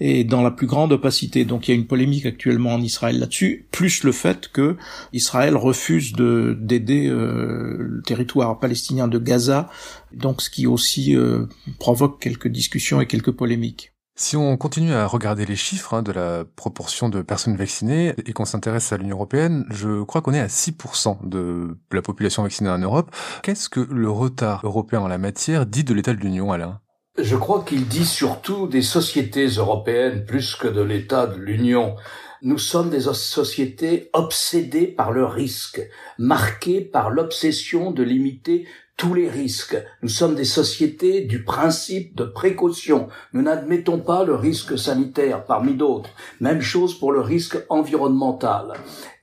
et 0.00 0.24
dans 0.24 0.42
la 0.42 0.50
plus 0.50 0.66
grande 0.66 0.92
opacité. 0.92 1.44
Donc 1.44 1.68
il 1.68 1.72
y 1.72 1.74
a 1.74 1.76
une 1.76 1.86
polémique 1.86 2.26
actuellement 2.26 2.74
en 2.74 2.80
Israël 2.80 3.18
là-dessus, 3.18 3.66
plus 3.70 4.04
le 4.04 4.12
fait 4.12 4.48
que 4.48 4.76
Israël 5.12 5.56
refuse 5.56 6.12
de 6.12 6.56
d'aider 6.58 7.06
euh, 7.08 7.76
le 7.78 8.02
territoire 8.02 8.58
palestinien 8.58 9.08
de 9.08 9.18
Gaza, 9.18 9.68
donc 10.12 10.40
ce 10.40 10.50
qui 10.50 10.66
aussi 10.66 11.16
euh, 11.16 11.46
provoque 11.78 12.20
quelques 12.20 12.48
discussions 12.48 13.00
et 13.00 13.06
quelques 13.06 13.32
polémiques. 13.32 13.93
Si 14.16 14.36
on 14.36 14.56
continue 14.56 14.92
à 14.92 15.08
regarder 15.08 15.44
les 15.44 15.56
chiffres 15.56 15.92
hein, 15.94 16.02
de 16.02 16.12
la 16.12 16.44
proportion 16.44 17.08
de 17.08 17.20
personnes 17.20 17.56
vaccinées 17.56 18.14
et 18.24 18.32
qu'on 18.32 18.44
s'intéresse 18.44 18.92
à 18.92 18.96
l'Union 18.96 19.16
européenne, 19.16 19.66
je 19.70 20.04
crois 20.04 20.22
qu'on 20.22 20.32
est 20.32 20.40
à 20.40 20.46
6% 20.46 21.28
de 21.28 21.76
la 21.90 22.00
population 22.00 22.44
vaccinée 22.44 22.70
en 22.70 22.78
Europe. 22.78 23.10
Qu'est-ce 23.42 23.68
que 23.68 23.80
le 23.80 24.08
retard 24.08 24.60
européen 24.62 25.00
en 25.00 25.08
la 25.08 25.18
matière 25.18 25.66
dit 25.66 25.82
de 25.82 25.92
l'état 25.92 26.14
de 26.14 26.20
l'Union, 26.20 26.52
Alain? 26.52 26.80
Je 27.18 27.34
crois 27.34 27.64
qu'il 27.64 27.88
dit 27.88 28.06
surtout 28.06 28.68
des 28.68 28.82
sociétés 28.82 29.46
européennes 29.46 30.24
plus 30.24 30.54
que 30.54 30.68
de 30.68 30.82
l'état 30.82 31.26
de 31.26 31.40
l'Union. 31.40 31.96
Nous 32.42 32.58
sommes 32.58 32.90
des 32.90 33.00
sociétés 33.00 34.10
obsédées 34.12 34.86
par 34.86 35.10
le 35.10 35.24
risque, 35.24 35.80
marquées 36.18 36.82
par 36.82 37.10
l'obsession 37.10 37.90
de 37.90 38.04
limiter 38.04 38.68
tous 38.96 39.14
les 39.14 39.28
risques. 39.28 39.76
Nous 40.02 40.08
sommes 40.08 40.34
des 40.34 40.44
sociétés 40.44 41.22
du 41.22 41.42
principe 41.42 42.14
de 42.14 42.24
précaution. 42.24 43.08
Nous 43.32 43.42
n'admettons 43.42 43.98
pas 43.98 44.24
le 44.24 44.34
risque 44.34 44.78
sanitaire 44.78 45.44
parmi 45.44 45.74
d'autres. 45.74 46.10
Même 46.40 46.60
chose 46.60 46.98
pour 46.98 47.12
le 47.12 47.20
risque 47.20 47.58
environnemental. 47.68 48.74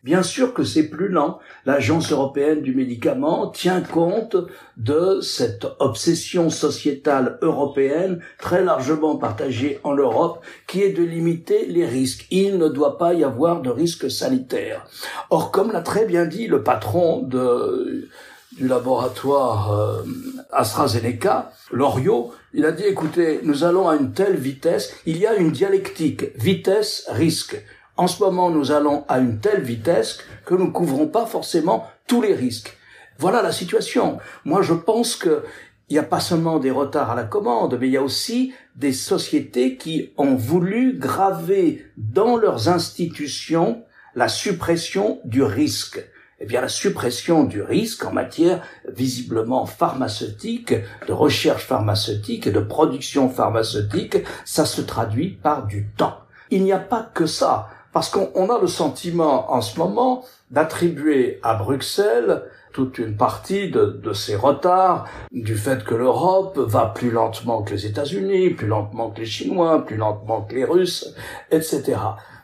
Bien 0.04 0.24
sûr 0.24 0.56
que 0.56 0.64
c'est 0.64 0.90
plus 0.90 1.10
lent. 1.10 1.38
L'Agence 1.66 2.12
européenne 2.12 2.62
du 2.62 2.74
médicament 2.74 3.48
tient 3.48 3.82
compte 3.82 4.36
de 4.76 5.22
cette 5.22 5.68
obsession 5.80 6.50
sociétale 6.50 7.38
européenne 7.44 8.20
très 8.40 8.64
largement 8.64 9.18
partagée 9.18 9.80
en 9.84 9.94
Europe 9.94 10.44
qui 10.66 10.82
est 10.82 10.94
de 10.94 11.04
limiter 11.04 11.68
les 11.68 11.86
risques. 11.86 12.26
Il 12.32 12.58
ne 12.58 12.68
doit 12.68 12.98
pas 12.98 13.14
y 13.14 13.24
avoir 13.24 13.62
de 13.62 13.70
risque 13.70 14.10
sanitaire. 14.10 14.88
Or, 15.30 15.52
comme 15.52 15.72
l'a 15.72 15.82
très 15.82 16.06
bien 16.06 16.26
dit 16.26 16.48
le 16.48 16.64
patron 16.64 17.22
de 17.22 18.10
du 18.58 18.68
laboratoire 18.68 19.72
euh, 19.72 20.04
AstraZeneca, 20.52 21.52
Loriot, 21.72 22.34
il 22.54 22.66
a 22.66 22.72
dit, 22.72 22.84
écoutez, 22.84 23.40
nous 23.44 23.64
allons 23.64 23.88
à 23.88 23.96
une 23.96 24.12
telle 24.12 24.36
vitesse, 24.36 24.94
il 25.06 25.18
y 25.18 25.26
a 25.26 25.36
une 25.36 25.52
dialectique, 25.52 26.36
vitesse-risque. 26.38 27.64
En 27.98 28.08
ce 28.08 28.22
moment, 28.24 28.50
nous 28.50 28.72
allons 28.72 29.06
à 29.08 29.20
une 29.20 29.40
telle 29.40 29.62
vitesse 29.62 30.20
que 30.46 30.56
nous 30.56 30.68
ne 30.68 30.72
couvrons 30.72 31.08
pas 31.08 31.26
forcément 31.26 31.88
tous 32.08 32.22
les 32.22 32.34
risques. 32.34 32.76
Voilà 33.20 33.42
la 33.42 33.52
situation. 33.52 34.18
Moi, 34.46 34.62
je 34.62 34.74
pense 34.74 35.16
que 35.16 35.44
il 35.90 35.96
n'y 35.96 36.00
a 36.00 36.04
pas 36.04 36.22
seulement 36.22 36.60
des 36.60 36.72
retards 36.72 37.12
à 37.12 37.16
la 37.16 37.26
commande, 37.26 37.78
mais 37.78 37.88
il 37.88 37.92
y 37.92 37.98
a 37.98 38.02
aussi 38.02 38.54
des 38.78 38.94
sociétés 38.94 39.76
qui 39.76 40.14
ont 40.18 40.36
voulu 40.36 40.98
graver 40.98 41.86
dans 41.98 42.38
leurs 42.38 42.70
institutions 42.70 43.84
la 44.16 44.30
suppression 44.30 45.20
du 45.26 45.44
risque 45.44 46.02
eh 46.42 46.48
bien 46.48 46.62
la 46.62 46.70
suppression 46.70 47.44
du 47.44 47.62
risque 47.62 48.04
en 48.04 48.12
matière 48.12 48.64
visiblement 48.92 49.68
pharmaceutique, 49.68 50.74
de 51.08 51.14
recherche 51.14 51.66
pharmaceutique 51.66 52.48
et 52.48 52.52
de 52.52 52.60
production 52.60 53.30
pharmaceutique, 53.30 54.18
ça 54.44 54.66
se 54.66 54.82
traduit 54.82 55.30
par 55.30 55.68
du 55.68 55.88
temps. 55.96 56.18
Il 56.50 56.64
n'y 56.64 56.74
a 56.74 56.80
pas 56.80 57.08
que 57.14 57.28
ça, 57.28 57.70
parce 57.94 58.10
qu'on 58.10 58.50
a 58.50 58.60
le 58.60 58.68
sentiment 58.68 59.54
en 59.54 59.62
ce 59.62 59.78
moment 59.78 60.26
d'attribuer 60.50 61.40
à 61.44 61.54
Bruxelles 61.54 62.44
toute 62.74 62.98
une 62.98 63.16
partie 63.18 63.70
de, 63.70 63.86
de, 63.86 64.14
ces 64.14 64.36
retards, 64.36 65.06
du 65.32 65.56
fait 65.56 65.84
que 65.84 65.94
l'Europe 65.94 66.58
va 66.58 66.86
plus 66.88 67.12
lentement 67.12 67.62
que 67.62 67.74
les 67.74 67.86
États-Unis, 67.86 68.52
plus 68.52 68.68
lentement 68.68 69.12
que 69.12 69.20
les 69.20 69.26
Chinois, 69.26 69.86
plus 69.86 69.98
lentement 69.98 70.42
que 70.42 70.56
les 70.56 70.64
Russes, 70.64 71.14
etc. 71.52 71.98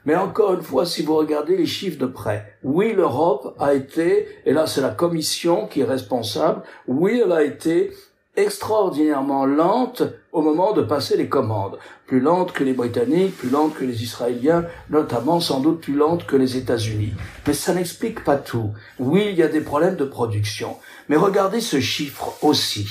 Mais 0.07 0.15
encore 0.15 0.53
une 0.53 0.61
fois, 0.61 0.85
si 0.85 1.03
vous 1.03 1.17
regardez 1.17 1.57
les 1.57 1.65
chiffres 1.65 1.99
de 1.99 2.05
près, 2.05 2.57
oui, 2.63 2.93
l'Europe 2.93 3.57
a 3.59 3.73
été, 3.73 4.29
et 4.45 4.53
là 4.53 4.65
c'est 4.65 4.79
la 4.79 4.91
Commission 4.91 5.67
qui 5.67 5.81
est 5.81 5.83
responsable, 5.83 6.61
oui, 6.87 7.21
elle 7.21 7.33
a 7.33 7.43
été 7.43 7.91
extraordinairement 8.37 9.45
lente 9.45 10.03
au 10.31 10.41
moment 10.41 10.71
de 10.71 10.81
passer 10.81 11.17
les 11.17 11.27
commandes. 11.27 11.77
Plus 12.05 12.21
lente 12.21 12.53
que 12.53 12.63
les 12.63 12.71
Britanniques, 12.71 13.37
plus 13.37 13.49
lente 13.49 13.73
que 13.73 13.83
les 13.83 14.01
Israéliens, 14.01 14.63
notamment 14.89 15.41
sans 15.41 15.59
doute 15.59 15.81
plus 15.81 15.95
lente 15.95 16.25
que 16.25 16.37
les 16.37 16.55
États-Unis. 16.55 17.11
Mais 17.45 17.53
ça 17.53 17.73
n'explique 17.73 18.23
pas 18.23 18.37
tout. 18.37 18.71
Oui, 18.99 19.25
il 19.31 19.35
y 19.35 19.43
a 19.43 19.49
des 19.49 19.59
problèmes 19.59 19.97
de 19.97 20.05
production. 20.05 20.77
Mais 21.09 21.17
regardez 21.17 21.59
ce 21.59 21.81
chiffre 21.81 22.41
aussi. 22.45 22.87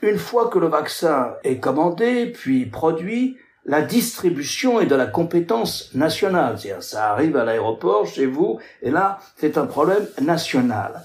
Une 0.00 0.18
fois 0.18 0.48
que 0.48 0.60
le 0.60 0.68
vaccin 0.68 1.34
est 1.42 1.58
commandé, 1.58 2.26
puis 2.26 2.66
produit, 2.66 3.36
la 3.66 3.82
distribution 3.82 4.80
est 4.80 4.86
de 4.86 4.94
la 4.94 5.06
compétence 5.06 5.90
nationale. 5.94 6.58
C'est-à-dire, 6.58 6.82
ça 6.82 7.12
arrive 7.12 7.36
à 7.36 7.44
l'aéroport, 7.44 8.06
chez 8.06 8.26
vous, 8.26 8.58
et 8.82 8.90
là, 8.90 9.20
c'est 9.36 9.56
un 9.58 9.66
problème 9.66 10.06
national. 10.20 11.04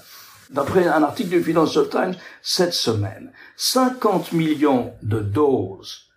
D'après 0.50 0.86
un 0.86 1.02
article 1.02 1.30
du 1.30 1.42
Financial 1.42 1.88
Times 1.88 2.14
cette 2.42 2.74
semaine, 2.74 3.32
50 3.56 4.32
millions 4.32 4.92
de 5.02 5.20
doses 5.20 6.10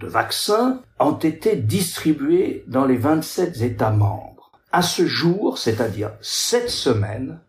de 0.00 0.06
vaccins 0.06 0.80
ont 0.98 1.18
été 1.18 1.56
distribuées 1.56 2.64
dans 2.66 2.86
les 2.86 2.96
27 2.96 3.60
États 3.60 3.90
membres. 3.90 4.50
À 4.72 4.82
ce 4.82 5.06
jour, 5.06 5.58
c'est-à-dire 5.58 6.12
cette 6.20 6.70
semaine, 6.70 7.40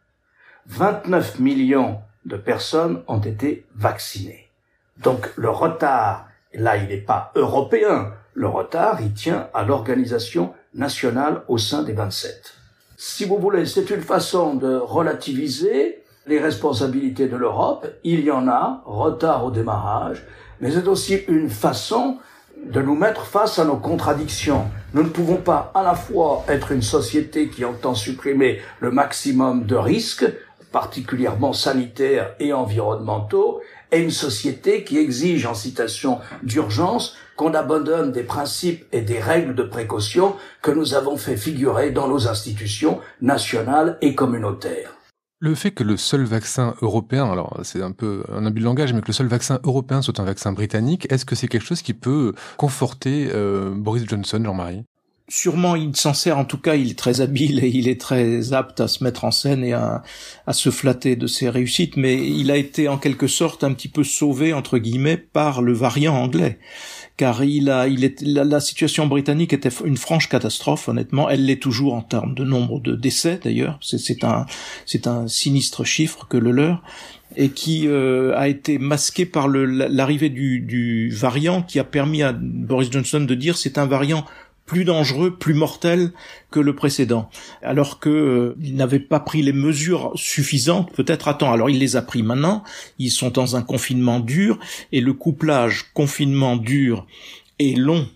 29 0.68 1.40
millions 1.40 2.00
de 2.26 2.36
personnes 2.36 3.04
ont 3.08 3.20
été 3.20 3.66
vaccinées. 3.76 4.50
Donc 4.98 5.32
le 5.36 5.50
retard, 5.50 6.28
là, 6.54 6.78
il 6.78 6.88
n'est 6.90 6.98
pas 6.98 7.32
européen, 7.36 8.14
le 8.34 8.48
retard, 8.48 9.00
il 9.02 9.14
tient 9.14 9.48
à 9.54 9.64
l'organisation 9.64 10.54
nationale 10.74 11.44
au 11.48 11.58
sein 11.58 11.84
des 11.84 11.94
27. 11.94 12.54
Si 12.98 13.26
vous 13.26 13.38
voulez, 13.38 13.66
c'est 13.66 13.90
une 13.90 14.02
façon 14.02 14.56
de 14.56 14.76
relativiser 14.76 16.04
les 16.28 16.40
responsabilités 16.40 17.28
de 17.28 17.36
l'Europe. 17.36 17.88
Il 18.04 18.22
y 18.22 18.32
en 18.32 18.48
a, 18.48 18.84
retard 18.86 19.44
au 19.46 19.52
démarrage, 19.52 20.24
mais 20.62 20.72
c'est 20.72 20.88
aussi 20.88 21.16
une 21.28 21.50
façon 21.50 22.20
de 22.64 22.82
nous 22.82 22.96
mettre 22.96 23.26
face 23.26 23.60
à 23.60 23.66
nos 23.66 23.78
contradictions. 23.78 24.66
Nous 24.94 25.04
ne 25.04 25.10
pouvons 25.10 25.38
pas 25.38 25.72
à 25.74 25.84
la 25.84 25.96
fois 25.96 26.46
être 26.48 26.72
une 26.72 26.84
société 26.84 27.50
qui 27.50 27.66
entend 27.66 27.96
supprimer 27.96 28.60
le 28.80 28.92
maximum 28.92 29.66
de 29.66 29.76
risques, 29.76 30.26
particulièrement 30.72 31.54
sanitaires 31.54 32.36
et 32.40 32.54
environnementaux, 32.54 33.62
et 33.92 34.00
une 34.00 34.12
société 34.12 34.84
qui 34.84 34.98
exige 34.98 35.46
en 35.46 35.54
citation 35.54 36.20
d'urgence 36.44 37.16
qu'on 37.36 37.54
abandonne 37.54 38.12
des 38.12 38.24
principes 38.24 38.86
et 38.92 39.02
des 39.02 39.20
règles 39.20 39.56
de 39.56 39.64
précaution 39.64 40.36
que 40.62 40.72
nous 40.72 40.94
avons 40.94 41.18
fait 41.18 41.38
figurer 41.38 41.92
dans 41.92 42.08
nos 42.08 42.28
institutions 42.28 43.00
nationales 43.22 43.98
et 44.02 44.16
communautaires. 44.16 44.96
Le 45.40 45.56
fait 45.56 45.72
que 45.72 45.84
le 45.84 45.98
seul 45.98 46.24
vaccin 46.24 46.76
européen, 46.84 47.32
alors 47.32 47.60
c'est 47.64 47.82
un 47.82 47.92
peu 47.92 48.24
un 48.32 48.46
abus 48.46 48.60
de 48.60 48.66
langage, 48.66 48.94
mais 48.94 49.02
que 49.02 49.08
le 49.08 49.14
seul 49.14 49.26
vaccin 49.26 49.60
européen 49.64 50.04
soit 50.04 50.20
un 50.20 50.24
vaccin 50.24 50.52
britannique, 50.52 51.12
est-ce 51.12 51.26
que 51.26 51.34
c'est 51.34 51.48
quelque 51.48 51.66
chose 51.66 51.82
qui 51.82 51.96
peut 51.96 52.34
conforter 52.58 53.28
euh, 53.34 53.74
Boris 53.76 54.06
Johnson, 54.08 54.40
Jean-Marie? 54.44 54.84
Sûrement, 55.34 55.78
il 55.78 55.96
s'en 55.96 56.14
sert. 56.14 56.38
En 56.38 56.44
tout 56.44 56.58
cas, 56.58 56.76
il 56.76 56.92
est 56.92 57.00
très 57.00 57.22
habile 57.22 57.64
et 57.64 57.70
il 57.70 57.88
est 57.88 58.00
très 58.02 58.52
apte 58.52 58.82
à 58.82 58.90
se 58.90 59.02
mettre 59.02 59.24
en 59.24 59.32
scène 59.32 59.64
et 59.64 59.72
à, 59.72 60.04
à 60.46 60.52
se 60.52 60.70
flatter 60.72 61.16
de 61.16 61.26
ses 61.26 61.48
réussites. 61.48 61.96
Mais 61.96 62.16
il 62.16 62.52
a 62.52 62.58
été 62.58 62.90
en 62.90 62.98
quelque 62.98 63.28
sorte 63.28 63.64
un 63.64 63.72
petit 63.72 63.88
peu 63.88 64.04
sauvé 64.04 64.52
entre 64.52 64.78
guillemets 64.78 65.16
par 65.16 65.62
le 65.62 65.72
variant 65.72 66.16
anglais 66.16 66.60
car 67.16 67.44
il 67.44 67.70
a, 67.70 67.88
il 67.88 68.04
est, 68.04 68.20
la, 68.22 68.60
situation 68.60 69.06
britannique 69.06 69.54
était 69.54 69.70
une 69.86 69.96
franche 69.96 70.28
catastrophe, 70.28 70.90
honnêtement. 70.90 71.30
Elle 71.30 71.46
l'est 71.46 71.62
toujours 71.62 71.94
en 71.94 72.02
termes 72.02 72.34
de 72.34 72.44
nombre 72.44 72.80
de 72.80 72.96
décès, 72.96 73.40
d'ailleurs. 73.44 73.78
C'est 73.82 74.24
un, 74.24 74.48
c'est 74.88 75.06
un 75.06 75.28
sinistre 75.28 75.84
chiffre 75.84 76.26
que 76.28 76.38
le 76.38 76.50
leur 76.50 76.82
et 77.38 77.50
qui 77.50 77.88
euh, 77.88 78.36
a 78.36 78.48
été 78.48 78.80
masqué 78.80 79.26
par 79.26 79.48
l'arrivée 79.48 80.30
du, 80.30 80.60
du 80.60 81.10
variant 81.12 81.62
qui 81.62 81.80
a 81.80 81.84
permis 81.84 82.24
à 82.24 82.34
Boris 82.34 82.92
Johnson 82.92 83.22
de 83.22 83.36
dire 83.36 83.56
c'est 83.56 83.78
un 83.78 83.86
variant 83.86 84.26
plus 84.66 84.86
dangereux, 84.86 85.36
plus 85.38 85.54
mortel 85.54 86.12
que 86.50 86.60
le 86.60 86.76
précédent, 86.76 87.30
alors 87.62 88.00
que 88.00 88.10
euh, 88.10 88.56
il 88.62 88.76
n'avait 88.76 89.00
pas 89.00 89.20
pris 89.20 89.42
les 89.42 89.54
mesures 89.54 90.12
suffisantes, 90.16 90.92
peut-être 90.94 91.28
à 91.28 91.34
temps. 91.34 91.52
Alors 91.52 91.70
il 91.70 91.80
les 91.80 91.96
a 91.96 92.02
pris 92.02 92.24
maintenant. 92.24 92.64
Ils 92.98 93.12
sont 93.12 93.30
dans 93.30 93.56
un 93.56 93.62
confinement 93.62 94.20
dur 94.20 94.60
et 94.92 95.02
le 95.02 95.14
couplage 95.14 95.92
confinement 95.94 96.56
dur 96.56 97.06
et 97.60 97.76
long 97.76 98.08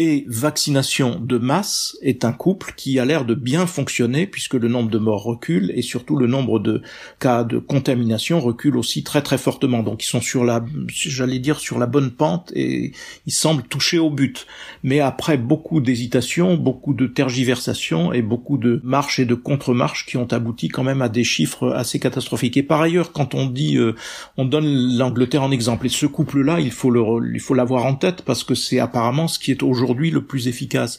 et 0.00 0.24
vaccination 0.26 1.20
de 1.20 1.38
masse 1.38 1.96
est 2.02 2.24
un 2.24 2.32
couple 2.32 2.74
qui 2.76 2.98
a 2.98 3.04
l'air 3.04 3.24
de 3.24 3.34
bien 3.34 3.64
fonctionner 3.64 4.26
puisque 4.26 4.54
le 4.54 4.66
nombre 4.66 4.90
de 4.90 4.98
morts 4.98 5.22
recule 5.22 5.70
et 5.72 5.82
surtout 5.82 6.16
le 6.16 6.26
nombre 6.26 6.58
de 6.58 6.82
cas 7.20 7.44
de 7.44 7.58
contamination 7.58 8.40
recule 8.40 8.76
aussi 8.76 9.04
très 9.04 9.22
très 9.22 9.38
fortement. 9.38 9.84
Donc 9.84 10.02
ils 10.02 10.08
sont 10.08 10.20
sur 10.20 10.44
la, 10.44 10.64
j'allais 10.88 11.38
dire 11.38 11.60
sur 11.60 11.78
la 11.78 11.86
bonne 11.86 12.10
pente 12.10 12.50
et 12.56 12.90
ils 13.26 13.32
semblent 13.32 13.62
toucher 13.62 14.00
au 14.00 14.10
but. 14.10 14.48
Mais 14.82 14.98
après 14.98 15.36
beaucoup 15.36 15.80
d'hésitations, 15.80 16.56
beaucoup 16.56 16.92
de 16.92 17.06
tergiversations 17.06 18.12
et 18.12 18.22
beaucoup 18.22 18.58
de 18.58 18.80
marches 18.82 19.20
et 19.20 19.26
de 19.26 19.36
contre-marches 19.36 20.06
qui 20.06 20.16
ont 20.16 20.32
abouti 20.32 20.66
quand 20.66 20.82
même 20.82 21.02
à 21.02 21.08
des 21.08 21.24
chiffres 21.24 21.70
assez 21.70 22.00
catastrophiques. 22.00 22.56
Et 22.56 22.64
par 22.64 22.80
ailleurs, 22.80 23.12
quand 23.12 23.34
on 23.34 23.46
dit, 23.46 23.76
euh, 23.76 23.94
on 24.36 24.44
donne 24.44 24.98
l'Angleterre 24.98 25.44
en 25.44 25.52
exemple 25.52 25.86
et 25.86 25.90
ce 25.90 26.06
couple-là, 26.06 26.58
il 26.58 26.72
faut 26.72 26.90
le, 26.90 27.32
il 27.32 27.40
faut 27.40 27.54
l'avoir 27.54 27.86
en 27.86 27.94
tête 27.94 28.22
parce 28.22 28.42
que 28.42 28.56
c'est 28.56 28.80
apparemment 28.80 29.28
ce 29.28 29.38
qui 29.38 29.52
est 29.52 29.62
aujourd'hui 29.62 29.83
aujourd'hui 29.84 30.10
le 30.10 30.24
plus 30.24 30.48
efficace. 30.48 30.98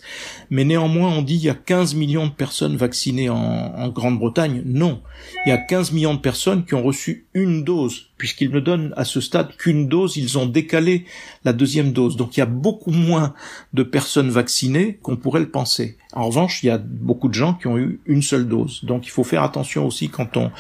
Mais 0.50 0.64
néanmoins, 0.64 1.10
on 1.10 1.22
dit 1.22 1.36
il 1.36 1.44
y 1.44 1.50
a 1.50 1.56
15 1.56 1.96
millions 1.96 2.28
de 2.28 2.32
personnes 2.32 2.78
vaccinées 2.78 3.30
en, 3.30 3.90
Grande-Bretagne. 3.90 4.64
Non, 4.66 5.02
il 5.46 5.50
y 5.50 5.52
a 5.52 5.58
15 5.58 5.92
millions 5.92 6.14
de 6.14 6.20
personnes 6.20 6.66
qui 6.66 6.74
ont 6.74 6.84
reçu 6.84 7.28
une 7.34 7.64
dose, 7.64 8.10
puisqu'ils 8.18 8.52
ne 8.52 8.60
donnent 8.60 8.94
à 8.98 9.06
ce 9.06 9.22
stade 9.22 9.56
qu'une 9.58 9.88
dose, 9.88 10.18
ils 10.18 10.38
ont 10.38 10.46
décalé 10.46 11.06
la 11.44 11.54
deuxième 11.54 11.92
dose. 11.92 12.16
Donc 12.16 12.38
il 12.38 12.40
y 12.40 12.44
a 12.44 12.48
beaucoup 12.48 12.92
moins 12.92 13.34
de 13.74 13.84
personnes 13.84 14.30
vaccinées 14.30 15.00
qu'on 15.02 15.18
pourrait 15.18 15.40
le 15.40 15.50
penser. 15.50 15.98
En 16.14 16.28
revanche, 16.28 16.64
il 16.64 16.68
y 16.68 16.72
a 16.72 16.78
beaucoup 16.78 17.28
de 17.28 17.34
gens 17.34 17.54
qui 17.54 17.68
ont 17.68 17.78
eu 17.78 18.00
une 18.06 18.22
seule 18.22 18.48
dose. 18.48 18.84
Donc 18.84 19.06
il 19.08 19.12
faut 19.12 19.24
faire 19.24 19.44
attention 19.44 19.86
aussi 19.86 20.10
quand 20.10 20.38
on, 20.38 20.52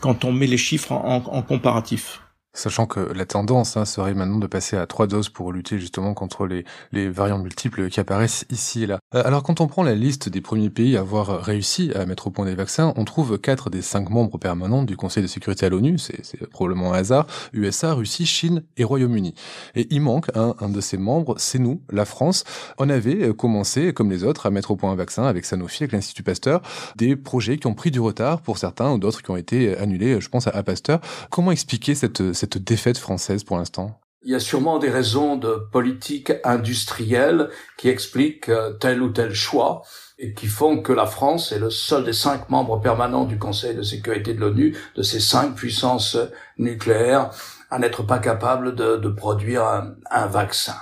quand 0.00 0.24
on 0.24 0.32
met 0.32 0.46
les 0.46 0.58
chiffres 0.58 0.92
en 0.92 1.42
comparatif. 1.42 2.23
Sachant 2.54 2.86
que 2.86 3.00
la 3.00 3.26
tendance 3.26 3.76
hein, 3.76 3.84
serait 3.84 4.14
maintenant 4.14 4.38
de 4.38 4.46
passer 4.46 4.76
à 4.76 4.86
trois 4.86 5.08
doses 5.08 5.28
pour 5.28 5.52
lutter 5.52 5.80
justement 5.80 6.14
contre 6.14 6.46
les, 6.46 6.64
les 6.92 7.08
variants 7.08 7.38
multiples 7.38 7.88
qui 7.88 7.98
apparaissent 7.98 8.46
ici 8.48 8.84
et 8.84 8.86
là. 8.86 9.00
Euh, 9.16 9.22
alors 9.24 9.42
quand 9.42 9.60
on 9.60 9.66
prend 9.66 9.82
la 9.82 9.96
liste 9.96 10.28
des 10.28 10.40
premiers 10.40 10.70
pays 10.70 10.96
à 10.96 11.00
avoir 11.00 11.42
réussi 11.42 11.90
à 11.96 12.06
mettre 12.06 12.28
au 12.28 12.30
point 12.30 12.44
des 12.44 12.54
vaccins, 12.54 12.92
on 12.96 13.04
trouve 13.04 13.38
quatre 13.38 13.70
des 13.70 13.82
cinq 13.82 14.08
membres 14.08 14.38
permanents 14.38 14.84
du 14.84 14.96
Conseil 14.96 15.24
de 15.24 15.28
sécurité 15.28 15.66
à 15.66 15.68
l'ONU, 15.68 15.98
c'est 15.98 16.48
probablement 16.50 16.92
un 16.92 16.98
hasard, 16.98 17.26
USA, 17.52 17.92
Russie, 17.92 18.24
Chine 18.24 18.62
et 18.76 18.84
Royaume-Uni. 18.84 19.34
Et 19.74 19.88
il 19.90 20.00
manque 20.00 20.26
un, 20.36 20.54
un 20.60 20.68
de 20.68 20.80
ces 20.80 20.96
membres, 20.96 21.34
c'est 21.38 21.58
nous, 21.58 21.82
la 21.90 22.04
France. 22.04 22.44
On 22.78 22.88
avait 22.88 23.34
commencé, 23.34 23.92
comme 23.92 24.10
les 24.10 24.22
autres, 24.22 24.46
à 24.46 24.50
mettre 24.50 24.70
au 24.70 24.76
point 24.76 24.92
un 24.92 24.96
vaccin 24.96 25.24
avec 25.24 25.44
Sanofi, 25.44 25.82
avec 25.82 25.92
l'Institut 25.92 26.22
Pasteur, 26.22 26.62
des 26.94 27.16
projets 27.16 27.58
qui 27.58 27.66
ont 27.66 27.74
pris 27.74 27.90
du 27.90 27.98
retard 27.98 28.40
pour 28.42 28.58
certains 28.58 28.92
ou 28.92 28.98
d'autres 28.98 29.22
qui 29.22 29.30
ont 29.32 29.36
été 29.36 29.76
annulés, 29.76 30.20
je 30.20 30.28
pense 30.28 30.46
à, 30.46 30.62
Pasteur. 30.62 31.00
Comment 31.30 31.50
expliquer 31.50 31.94
cette 31.94 32.32
cette 32.32 32.43
il 34.24 34.32
y 34.32 34.34
a 34.34 34.40
sûrement 34.40 34.78
des 34.78 34.88
raisons 34.88 35.36
de 35.36 35.68
politique 35.70 36.32
industrielle 36.44 37.50
qui 37.76 37.90
expliquent 37.90 38.48
euh, 38.48 38.72
tel 38.72 39.02
ou 39.02 39.10
tel 39.10 39.34
choix 39.34 39.82
et 40.18 40.32
qui 40.32 40.46
font 40.46 40.80
que 40.80 40.92
la 40.92 41.06
France 41.06 41.52
est 41.52 41.58
le 41.58 41.70
seul 41.70 42.04
des 42.04 42.12
cinq 42.14 42.48
membres 42.48 42.80
permanents 42.80 43.26
du 43.26 43.38
Conseil 43.38 43.74
de 43.74 43.82
sécurité 43.82 44.32
de 44.32 44.40
l'ONU, 44.40 44.76
de 44.96 45.02
ces 45.02 45.20
cinq 45.20 45.54
puissances 45.54 46.16
nucléaires, 46.56 47.30
à 47.70 47.78
n'être 47.78 48.02
pas 48.02 48.18
capable 48.18 48.74
de, 48.74 48.96
de 48.96 49.08
produire 49.08 49.64
un, 49.64 49.94
un 50.10 50.26
vaccin. 50.26 50.76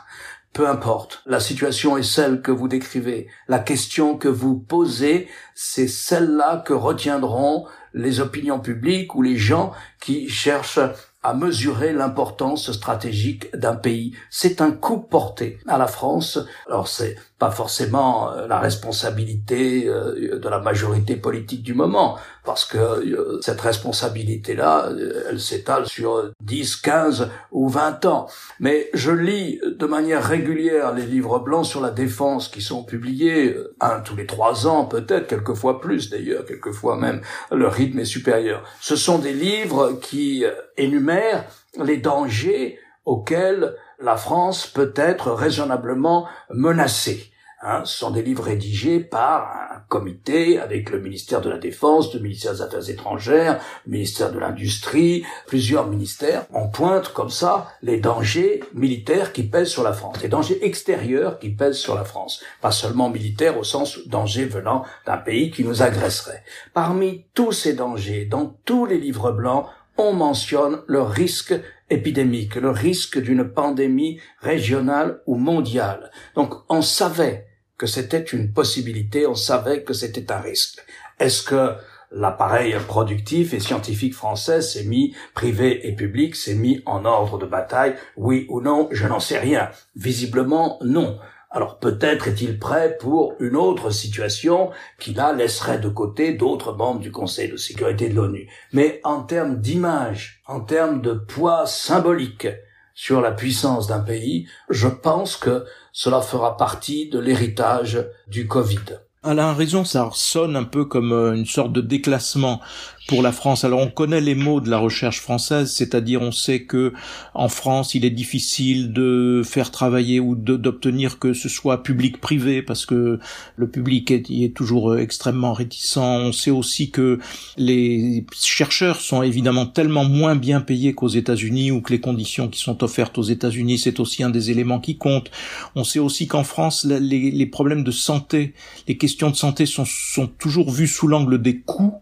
Peu 0.53 0.69
importe, 0.69 1.23
la 1.27 1.41
situation 1.41 1.97
est 1.97 2.03
celle 2.03 2.43
que 2.43 2.53
vous 2.53 2.69
décrivez. 2.69 3.27
La 3.49 3.59
question 3.59 4.19
que 4.19 4.29
vous 4.29 4.57
posez, 4.57 5.29
c'est 5.55 5.89
celle-là 5.89 6.63
que 6.65 6.75
retiendront 6.75 7.67
les 7.95 8.21
opinions 8.21 8.61
publiques 8.61 9.15
ou 9.15 9.23
les 9.23 9.39
gens 9.39 9.73
qui 9.99 10.29
cherchent 10.29 10.79
à 11.23 11.35
mesurer 11.35 11.93
l'importance 11.93 12.73
stratégique 12.73 13.55
d'un 13.57 13.77
pays. 13.77 14.15
C'est 14.31 14.61
un 14.61 14.73
coup 14.73 14.99
porté 14.99 15.59
à 15.69 15.79
la 15.79 15.87
France. 15.87 16.39
Alors 16.69 16.89
c'est 16.89 17.17
pas 17.43 17.51
forcément 17.51 18.31
euh, 18.31 18.47
la 18.47 18.61
responsabilité 18.61 19.89
euh, 19.89 20.39
de 20.39 20.49
la 20.49 20.61
majorité 20.61 21.17
politique 21.17 21.65
du 21.65 21.75
moment, 21.75 22.17
parce 22.45 22.65
que 22.65 22.79
euh, 22.79 23.41
cette 23.41 23.61
responsabilité-là, 23.61 24.91
elle 25.29 25.41
s'étale 25.41 25.87
sur 25.87 26.31
10, 26.41 26.77
15 26.77 27.31
ou 27.51 27.69
20 27.69 28.05
ans. 28.05 28.29
Mais 28.61 28.91
je 28.95 29.11
lis 29.11 29.61
de 29.65 29.87
manière 29.87 30.23
régulière 30.23 30.95
les 30.95 31.05
livres 31.05 31.41
blancs 31.41 31.67
sur 31.67 31.81
la 31.81 31.91
défense 31.91 32.47
qui 32.47 32.63
sont 32.63 32.85
publiés, 32.85 33.57
un 33.81 33.99
tous 33.99 34.15
les 34.15 34.27
trois 34.27 34.69
ans 34.69 34.85
peut-être, 34.85 35.27
quelquefois 35.27 35.81
plus 35.81 36.11
d'ailleurs, 36.11 36.45
quelquefois 36.45 36.97
même 36.97 37.23
le 37.51 37.67
rythme 37.67 37.99
est 37.99 38.05
supérieur. 38.05 38.63
Ce 38.81 38.95
sont 38.95 39.19
des 39.19 39.33
livres 39.33 39.99
qui 40.01 40.45
énumèrent 40.77 41.47
les 41.85 41.97
dangers 41.97 42.79
auxquels 43.05 43.75
la 43.99 44.17
France 44.17 44.69
peut 44.69 44.95
être 44.95 45.33
raisonnablement 45.33 46.29
menacée. 46.51 47.32
Hein, 47.65 47.83
ce 47.85 47.97
sont 47.99 48.11
des 48.11 48.23
livres 48.23 48.43
rédigés 48.43 48.99
par 48.99 49.71
un 49.71 49.81
comité 49.89 50.59
avec 50.59 50.91
le 50.91 51.01
ministère 51.01 51.41
de 51.41 51.49
la 51.49 51.59
Défense, 51.59 52.13
le 52.13 52.19
ministère 52.19 52.55
des 52.55 52.63
Affaires 52.63 52.91
étrangères, 52.91 53.61
le 53.87 53.93
ministère 53.93 54.33
de 54.33 54.41
l'Industrie, 54.41 55.25
plusieurs 55.47 55.87
ministères. 55.87 56.45
On 56.53 56.67
pointe 56.67 57.13
comme 57.13 57.31
ça 57.31 57.69
les 57.81 57.99
dangers 57.99 58.65
militaires 58.75 59.33
qui 59.33 59.45
pèsent 59.45 59.69
sur 59.69 59.85
la 59.85 59.93
France, 59.93 60.21
les 60.23 60.29
dangers 60.29 60.59
extérieurs 60.67 61.39
qui 61.39 61.51
pèsent 61.51 61.79
sur 61.79 61.95
la 61.95 62.03
France, 62.03 62.43
pas 62.61 62.73
seulement 62.73 63.09
militaires 63.11 63.57
au 63.57 63.63
sens 63.63 64.01
danger 64.09 64.45
venant 64.45 64.85
d'un 65.07 65.19
pays 65.19 65.53
qui 65.53 65.63
nous 65.63 65.83
agresserait. 65.83 66.43
Parmi 66.75 67.27
tous 67.33 67.53
ces 67.53 67.75
dangers, 67.75 68.25
dans 68.25 68.57
tous 68.65 68.87
les 68.87 68.99
livres 68.99 69.31
blancs, 69.31 69.67
on 69.97 70.13
mentionne 70.15 70.81
le 70.89 71.03
risque 71.03 71.55
épidémique, 71.91 72.57
le 72.57 72.71
risque 72.71 73.21
d'une 73.21 73.45
pandémie 73.45 74.19
régionale 74.41 75.21
ou 75.27 75.37
mondiale. 75.37 76.11
Donc 76.35 76.55
on 76.69 76.83
savait 76.83 77.47
que 77.83 77.89
c'était 77.89 78.23
une 78.23 78.53
possibilité, 78.53 79.27
on 79.27 79.35
savait 79.35 79.83
que 79.83 79.93
c'était 79.93 80.31
un 80.31 80.39
risque. 80.39 80.87
Est-ce 81.19 81.43
que 81.43 81.75
l'appareil 82.13 82.77
productif 82.87 83.55
et 83.55 83.59
scientifique 83.59 84.15
français 84.15 84.63
s'est 84.63 84.85
mis, 84.85 85.17
privé 85.35 85.89
et 85.89 85.97
public, 85.97 86.37
s'est 86.37 86.55
mis 86.55 86.81
en 86.87 87.05
ordre 87.05 87.39
de 87.39 87.47
bataille? 87.47 87.97
Oui 88.17 88.47
ou 88.51 88.61
non? 88.61 88.87
Je 88.93 89.09
n'en 89.09 89.19
sais 89.19 89.41
rien. 89.41 89.69
Visiblement, 89.97 90.79
non. 90.85 91.19
Alors 91.51 91.81
peut-être 91.81 92.29
est-il 92.29 92.61
prêt 92.61 92.97
pour 93.01 93.35
une 93.41 93.57
autre 93.57 93.91
situation 93.91 94.71
qui 95.01 95.13
là 95.13 95.33
laisserait 95.33 95.81
de 95.81 95.89
côté 95.89 96.35
d'autres 96.35 96.75
membres 96.75 97.01
du 97.01 97.11
Conseil 97.11 97.51
de 97.51 97.57
sécurité 97.57 98.11
de 98.11 98.15
l'ONU. 98.15 98.49
Mais 98.73 99.01
en 99.03 99.25
termes 99.25 99.61
d'image, 99.61 100.41
en 100.47 100.61
termes 100.61 101.03
de 101.03 101.15
poids 101.15 101.67
symbolique, 101.67 102.47
sur 102.95 103.21
la 103.21 103.33
puissance 103.33 103.87
d'un 103.87 104.01
pays, 104.01 104.47
je 104.69 104.89
pense 104.89 105.37
que 105.37 105.65
cela 105.93 106.21
fera 106.23 106.57
partie 106.57 107.09
de 107.09 107.19
l'héritage 107.19 108.05
du 108.27 108.49
Covid. 108.49 108.81
Alain 109.25 109.51
a 109.51 109.55
raison, 109.55 109.85
ça 109.85 110.11
sonne 110.15 110.57
un 110.57 110.65
peu 110.65 110.85
comme 110.85 111.13
euh, 111.13 111.35
une 111.35 111.47
sorte 111.47 111.73
de 111.73 111.81
déclassement 111.81 112.61
pour 113.07 113.23
la 113.23 113.33
France. 113.33 113.65
Alors 113.65 113.81
on 113.81 113.89
connaît 113.89 114.21
les 114.21 114.35
mots 114.35 114.61
de 114.61 114.71
la 114.71 114.79
recherche 114.79 115.21
française, 115.21 115.73
c'est-à-dire 115.73 116.23
on 116.23 116.33
sait 116.33 116.63
que 116.63 116.93
en 117.35 117.49
France 117.49 117.95
il 117.95 118.05
est 118.05 118.11
difficile 118.11 118.93
de 118.93 119.43
faire 119.45 119.71
travailler 119.71 120.21
ou 120.21 120.35
d'obtenir 120.35 121.19
que 121.19 121.33
ce 121.33 121.49
soit 121.49 121.83
public-privé 121.83 122.63
parce 122.63 122.87
que 122.87 123.19
le 123.57 123.69
public 123.69 124.11
est, 124.11 124.31
est 124.31 124.55
toujours 124.55 124.97
extrêmement 124.97 125.53
réticent. 125.53 125.97
On 125.97 126.33
sait 126.33 126.51
aussi 126.51 126.91
que 126.91 127.19
les 127.57 128.25
chercheurs 128.33 129.01
sont 129.01 129.23
évidemment 129.23 129.67
tellement 129.67 130.05
moins 130.05 130.37
bien 130.37 130.61
payés 130.61 130.95
qu'aux 130.95 131.09
États-Unis 131.09 131.71
ou 131.71 131.81
que 131.81 131.93
les 131.93 132.01
conditions 132.01 132.49
qui 132.49 132.61
sont 132.61 132.85
offertes 132.85 133.19
aux 133.19 133.23
États-Unis 133.23 133.79
c'est 133.79 134.01
aussi 134.01 134.23
un 134.23 134.31
des 134.31 134.51
éléments 134.51 134.81
qui 134.81 134.97
compte. 134.97 135.31
On 135.75 135.85
sait 135.85 135.99
aussi 135.99 136.29
qu'en 136.29 136.45
France 136.45 136.85
les, 136.85 137.31
les, 137.31 137.47
problèmes 137.47 137.85
de 137.85 137.91
santé, 137.91 138.55
les 138.89 138.97
questions 138.97 139.31
de 139.31 139.37
santé 139.37 139.67
sont, 139.67 139.85
sont 139.85 140.27
toujours 140.27 140.71
vues 140.71 140.87
sous 140.87 141.09
l'angle 141.09 141.43
des 141.43 141.59
coûts 141.59 141.95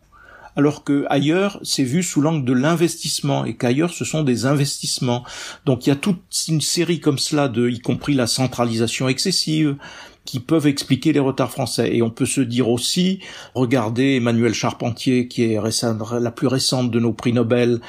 alors 0.56 0.84
que 0.84 1.04
ailleurs 1.08 1.58
c'est 1.62 1.84
vu 1.84 2.02
sous 2.02 2.20
l'angle 2.20 2.44
de 2.44 2.52
l'investissement 2.52 3.44
et 3.44 3.56
qu'ailleurs 3.56 3.92
ce 3.92 4.04
sont 4.04 4.22
des 4.22 4.46
investissements. 4.46 5.24
Donc 5.66 5.86
il 5.86 5.90
y 5.90 5.92
a 5.92 5.96
toute 5.96 6.20
une 6.48 6.60
série 6.60 7.00
comme 7.00 7.18
cela 7.18 7.48
de, 7.48 7.68
y 7.68 7.80
compris 7.80 8.14
la 8.14 8.26
centralisation 8.26 9.08
excessive, 9.08 9.76
qui 10.24 10.38
peuvent 10.38 10.66
expliquer 10.66 11.12
les 11.12 11.18
retards 11.18 11.50
français. 11.50 11.94
Et 11.94 12.02
on 12.02 12.10
peut 12.10 12.26
se 12.26 12.40
dire 12.40 12.68
aussi, 12.68 13.20
regardez 13.54 14.16
Emmanuel 14.16 14.54
Charpentier, 14.54 15.28
qui 15.28 15.42
est 15.42 15.58
la 16.20 16.30
plus 16.30 16.46
récente 16.46 16.90
de 16.90 17.00
nos 17.00 17.12
prix 17.12 17.32
Nobel, 17.32 17.80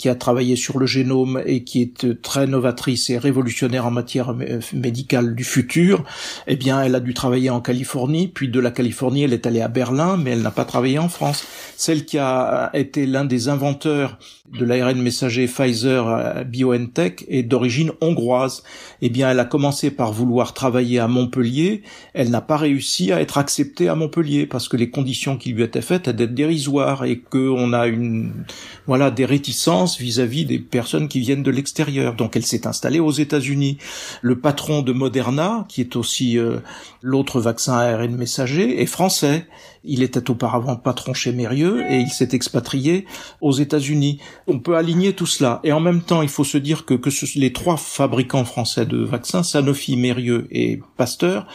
qui 0.00 0.08
a 0.08 0.14
travaillé 0.14 0.56
sur 0.56 0.78
le 0.78 0.86
génome 0.86 1.42
et 1.44 1.62
qui 1.62 1.82
est 1.82 2.22
très 2.22 2.46
novatrice 2.46 3.10
et 3.10 3.18
révolutionnaire 3.18 3.84
en 3.84 3.90
matière 3.90 4.34
médicale 4.72 5.34
du 5.34 5.44
futur, 5.44 6.04
eh 6.46 6.56
bien, 6.56 6.82
elle 6.82 6.94
a 6.94 7.00
dû 7.00 7.12
travailler 7.12 7.50
en 7.50 7.60
Californie, 7.60 8.26
puis 8.26 8.48
de 8.48 8.60
la 8.60 8.70
Californie, 8.70 9.24
elle 9.24 9.34
est 9.34 9.46
allée 9.46 9.60
à 9.60 9.68
Berlin, 9.68 10.16
mais 10.16 10.30
elle 10.30 10.40
n'a 10.40 10.52
pas 10.52 10.64
travaillé 10.64 10.98
en 10.98 11.10
France. 11.10 11.44
Celle 11.76 12.06
qui 12.06 12.16
a 12.16 12.70
été 12.72 13.04
l'un 13.04 13.26
des 13.26 13.50
inventeurs 13.50 14.18
de 14.58 14.64
l'ARN 14.64 15.00
messager 15.00 15.46
Pfizer 15.46 16.08
euh, 16.08 16.44
BioNTech 16.44 17.24
est 17.28 17.42
d'origine 17.42 17.92
hongroise. 18.00 18.62
Eh 19.00 19.08
bien, 19.08 19.30
elle 19.30 19.38
a 19.38 19.44
commencé 19.44 19.90
par 19.90 20.12
vouloir 20.12 20.54
travailler 20.54 20.98
à 20.98 21.08
Montpellier. 21.08 21.82
Elle 22.14 22.30
n'a 22.30 22.40
pas 22.40 22.56
réussi 22.56 23.12
à 23.12 23.20
être 23.20 23.38
acceptée 23.38 23.88
à 23.88 23.94
Montpellier 23.94 24.46
parce 24.46 24.68
que 24.68 24.76
les 24.76 24.90
conditions 24.90 25.36
qui 25.36 25.52
lui 25.52 25.62
étaient 25.62 25.82
faites 25.82 26.08
étaient 26.08 26.26
dérisoires 26.26 27.04
et 27.04 27.18
qu'on 27.18 27.72
a 27.72 27.86
une, 27.86 28.32
voilà, 28.86 29.10
des 29.10 29.24
réticences 29.24 29.89
vis-à-vis 29.98 30.44
des 30.44 30.58
personnes 30.58 31.08
qui 31.08 31.20
viennent 31.20 31.42
de 31.42 31.50
l'extérieur. 31.50 32.14
Donc, 32.14 32.36
elle 32.36 32.44
s'est 32.44 32.66
installée 32.66 33.00
aux 33.00 33.10
États-Unis. 33.10 33.78
Le 34.22 34.38
patron 34.38 34.82
de 34.82 34.92
Moderna, 34.92 35.64
qui 35.68 35.80
est 35.80 35.96
aussi 35.96 36.38
euh, 36.38 36.58
l'autre 37.02 37.40
vaccin 37.40 37.74
ARN 37.74 38.14
messager, 38.14 38.82
est 38.82 38.86
français. 38.86 39.46
Il 39.84 40.02
était 40.02 40.30
auparavant 40.30 40.76
patron 40.76 41.14
chez 41.14 41.32
Mérieux 41.32 41.84
et 41.90 42.00
il 42.00 42.10
s'est 42.10 42.30
expatrié 42.32 43.06
aux 43.40 43.52
États-Unis. 43.52 44.20
On 44.46 44.58
peut 44.58 44.76
aligner 44.76 45.14
tout 45.14 45.26
cela. 45.26 45.60
Et 45.64 45.72
en 45.72 45.80
même 45.80 46.02
temps, 46.02 46.22
il 46.22 46.28
faut 46.28 46.44
se 46.44 46.58
dire 46.58 46.84
que, 46.84 46.94
que 46.94 47.10
les 47.38 47.52
trois 47.52 47.76
fabricants 47.76 48.44
français 48.44 48.86
de 48.86 48.98
vaccins, 48.98 49.42
Sanofi, 49.42 49.96
Mérieux 49.96 50.46
et 50.50 50.80
Pasteur, 50.96 51.46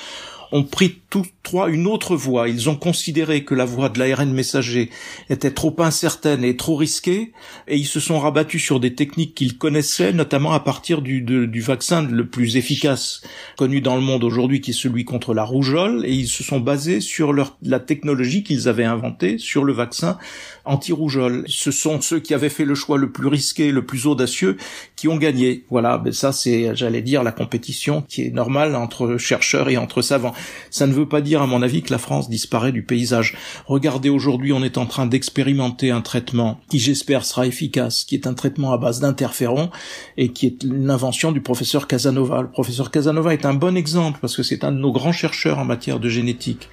ont 0.52 0.63
pris 0.63 1.02
tous 1.15 1.28
trois 1.43 1.69
une 1.69 1.88
autre 1.88 2.17
voie. 2.17 2.49
Ils 2.49 2.69
ont 2.69 2.75
considéré 2.75 3.45
que 3.45 3.56
la 3.56 3.63
voie 3.63 3.88
de 3.88 3.99
l'ARN 3.99 4.34
messager 4.34 4.89
était 5.30 5.51
trop 5.51 5.73
incertaine 5.80 6.43
et 6.43 6.58
trop 6.58 6.75
risquée, 6.75 7.32
et 7.69 7.78
ils 7.78 7.86
se 7.86 8.01
sont 8.01 8.19
rabattus 8.19 8.62
sur 8.62 8.82
des 8.82 8.95
techniques 8.95 9.34
qu'ils 9.34 9.58
connaissaient, 9.58 10.12
notamment 10.12 10.51
à 10.51 10.60
partir 10.60 11.01
du, 11.01 11.21
du 11.21 11.62
vaccin 11.62 12.01
le 12.01 12.28
plus 12.28 12.58
efficace 12.58 13.21
connu 13.56 13.80
dans 13.80 13.95
le 13.95 14.01
monde 14.01 14.25
aujourd'hui, 14.25 14.60
qui 14.60 14.71
est 14.71 14.73
celui 14.73 15.06
contre 15.06 15.34
la 15.34 15.45
rougeole, 15.45 16.06
et 16.06 16.12
ils 16.12 16.28
se 16.28 16.43
sont 16.43 16.60
basés 16.60 16.99
sur 16.99 17.32
leur, 17.32 17.56
la 17.62 17.80
technologie 17.80 18.43
qu'ils 18.43 18.67
avaient 18.67 18.84
inventée 18.84 19.38
sur 19.38 19.63
le 19.63 19.71
vaccin 19.71 20.17
anti-rougeole. 20.65 21.45
Ce 21.47 21.71
sont 21.71 22.01
ceux 22.01 22.19
qui 22.19 22.34
avaient 22.34 22.49
fait 22.49 22.65
le 22.65 22.75
choix 22.75 22.97
le 22.97 23.12
plus 23.12 23.28
risqué, 23.28 23.71
le 23.71 23.86
plus 23.86 24.06
audacieux, 24.06 24.58
qui 24.97 25.08
ont 25.08 25.15
gagné. 25.15 25.63
Voilà, 25.69 25.97
ben 25.97 26.12
ça 26.12 26.34
c'est, 26.34 26.75
j'allais 26.75 27.01
dire, 27.01 27.23
la 27.23 27.32
compétition 27.32 28.01
qui 28.01 28.23
est 28.23 28.32
normale 28.32 28.75
entre 28.75 29.17
chercheurs 29.17 29.69
et 29.69 29.78
entre 29.78 30.01
savants. 30.01 30.34
Ça 30.71 30.88
ne 30.88 30.93
veut 30.93 31.04
pas 31.05 31.21
dire, 31.21 31.41
à 31.41 31.47
mon 31.47 31.61
avis, 31.61 31.81
que 31.81 31.91
la 31.91 31.97
France 31.97 32.29
disparaît 32.29 32.71
du 32.71 32.83
paysage. 32.83 33.35
Regardez, 33.67 34.09
aujourd'hui, 34.09 34.53
on 34.53 34.63
est 34.63 34.77
en 34.77 34.85
train 34.85 35.05
d'expérimenter 35.05 35.91
un 35.91 36.01
traitement 36.01 36.59
qui, 36.69 36.79
j'espère, 36.79 37.25
sera 37.25 37.47
efficace, 37.47 38.03
qui 38.03 38.15
est 38.15 38.27
un 38.27 38.33
traitement 38.33 38.73
à 38.73 38.77
base 38.77 38.99
d'interférons 38.99 39.69
et 40.17 40.29
qui 40.29 40.47
est 40.47 40.63
l'invention 40.63 41.31
du 41.31 41.41
professeur 41.41 41.87
Casanova. 41.87 42.41
Le 42.41 42.49
professeur 42.49 42.91
Casanova 42.91 43.33
est 43.33 43.45
un 43.45 43.53
bon 43.53 43.77
exemple 43.77 44.19
parce 44.21 44.35
que 44.35 44.43
c'est 44.43 44.63
un 44.63 44.71
de 44.71 44.77
nos 44.77 44.91
grands 44.91 45.11
chercheurs 45.11 45.59
en 45.59 45.65
matière 45.65 45.99
de 45.99 46.09
génétique 46.09 46.69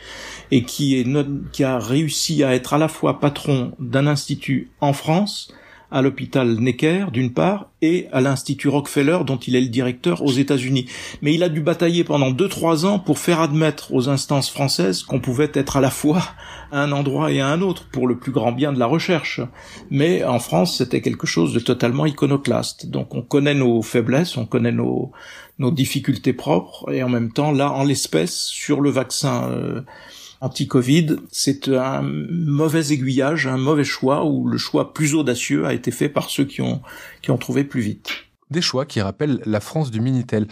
et 0.51 0.65
qui 0.65 1.05
a 1.65 1.79
réussi 1.79 2.45
à 2.45 2.55
être 2.55 2.75
à 2.75 2.79
la 2.79 2.89
fois 2.89 3.21
patron 3.21 3.73
d'un 3.79 4.07
institut 4.07 4.71
en 4.81 4.93
France 4.93 5.53
à 5.93 6.03
l'hôpital 6.03 6.59
Necker 6.59 7.07
d'une 7.13 7.33
part 7.33 7.69
et 7.83 8.09
à 8.13 8.21
l'institut 8.21 8.69
Rockefeller 8.69 9.19
dont 9.27 9.37
il 9.37 9.55
est 9.55 9.61
le 9.61 9.69
directeur 9.69 10.23
aux 10.23 10.33
États-Unis. 10.33 10.87
Mais 11.21 11.35
il 11.35 11.43
a 11.43 11.49
dû 11.49 11.61
batailler 11.61 12.03
pendant 12.05 12.31
deux 12.31 12.49
trois 12.49 12.87
ans 12.87 12.99
pour 12.99 13.19
faire 13.19 13.41
admettre 13.41 13.93
aux 13.93 14.09
instances 14.09 14.51
françaises 14.51 15.03
qu'on 15.03 15.21
pouvait 15.21 15.51
être 15.55 15.77
à 15.77 15.81
la 15.81 15.91
fois 15.91 16.23
à 16.73 16.83
un 16.83 16.93
endroit 16.93 17.31
et 17.31 17.41
à 17.41 17.49
un 17.49 17.61
autre 17.61 17.89
pour 17.93 18.09
le 18.09 18.19
plus 18.19 18.33
grand 18.33 18.53
bien 18.53 18.73
de 18.73 18.79
la 18.79 18.87
recherche. 18.87 19.41
Mais 19.91 20.25
en 20.25 20.39
France, 20.39 20.79
c'était 20.79 21.03
quelque 21.03 21.27
chose 21.27 21.53
de 21.53 21.61
totalement 21.61 22.07
iconoclaste. 22.07 22.87
Donc 22.87 23.15
on 23.15 23.23
connaît 23.23 23.55
nos 23.55 23.83
faiblesses, 23.83 24.37
on 24.37 24.47
connaît 24.47 24.73
nos 24.73 25.13
nos 25.59 25.71
difficultés 25.71 26.33
propres 26.33 26.91
et 26.91 27.03
en 27.03 27.09
même 27.09 27.31
temps 27.31 27.53
là 27.53 27.71
en 27.71 27.85
l'espèce 27.85 28.47
sur 28.47 28.81
le 28.81 28.91
vaccin 28.91 29.49
euh, 29.51 29.83
anti-Covid, 30.43 31.17
c'est 31.31 31.69
un 31.69 32.03
mauvais 32.03 32.93
aiguillage, 32.93 33.47
un 33.47 33.57
mauvais 33.57 33.85
choix 33.85 34.27
où 34.27 34.47
le 34.47 34.59
choix 34.59 34.93
plus 34.93 35.15
audacieux 35.15 35.65
a 35.67 35.73
été 35.73 35.91
fait 35.91 36.09
par 36.09 36.29
ceux 36.29 36.45
qui 36.45 36.61
ont, 36.61 36.83
qui 37.23 37.31
ont 37.31 37.39
trouvé 37.39 37.65
plus 37.65 37.81
vite. 37.81 38.11
Des 38.51 38.61
choix 38.61 38.85
qui 38.85 39.01
rappellent 39.01 39.41
la 39.47 39.61
France 39.61 39.91
du 39.91 40.01
Minitel. 40.01 40.47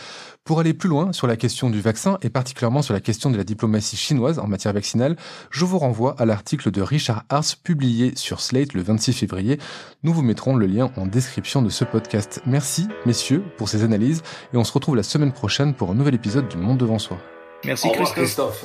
Pour 0.44 0.60
aller 0.60 0.72
plus 0.72 0.88
loin 0.88 1.12
sur 1.12 1.26
la 1.26 1.36
question 1.36 1.68
du 1.68 1.82
vaccin 1.82 2.18
et 2.22 2.30
particulièrement 2.30 2.80
sur 2.80 2.94
la 2.94 3.00
question 3.00 3.30
de 3.30 3.36
la 3.36 3.44
diplomatie 3.44 3.96
chinoise 3.96 4.38
en 4.38 4.46
matière 4.46 4.72
vaccinale, 4.72 5.16
je 5.50 5.64
vous 5.66 5.78
renvoie 5.78 6.14
à 6.18 6.24
l'article 6.24 6.70
de 6.70 6.80
Richard 6.80 7.24
Hars 7.28 7.56
publié 7.62 8.12
sur 8.16 8.40
Slate 8.40 8.72
le 8.72 8.82
26 8.82 9.12
février. 9.12 9.58
Nous 10.02 10.14
vous 10.14 10.22
mettrons 10.22 10.56
le 10.56 10.66
lien 10.66 10.90
en 10.96 11.04
description 11.04 11.60
de 11.60 11.68
ce 11.68 11.84
podcast. 11.84 12.40
Merci, 12.46 12.88
messieurs, 13.04 13.44
pour 13.58 13.68
ces 13.68 13.82
analyses 13.82 14.22
et 14.54 14.56
on 14.56 14.64
se 14.64 14.72
retrouve 14.72 14.96
la 14.96 15.02
semaine 15.02 15.32
prochaine 15.32 15.74
pour 15.74 15.90
un 15.90 15.94
nouvel 15.94 16.14
épisode 16.14 16.48
du 16.48 16.56
Monde 16.56 16.78
devant 16.78 16.98
soi. 16.98 17.18
Merci 17.64 17.88
Christophe. 17.92 18.64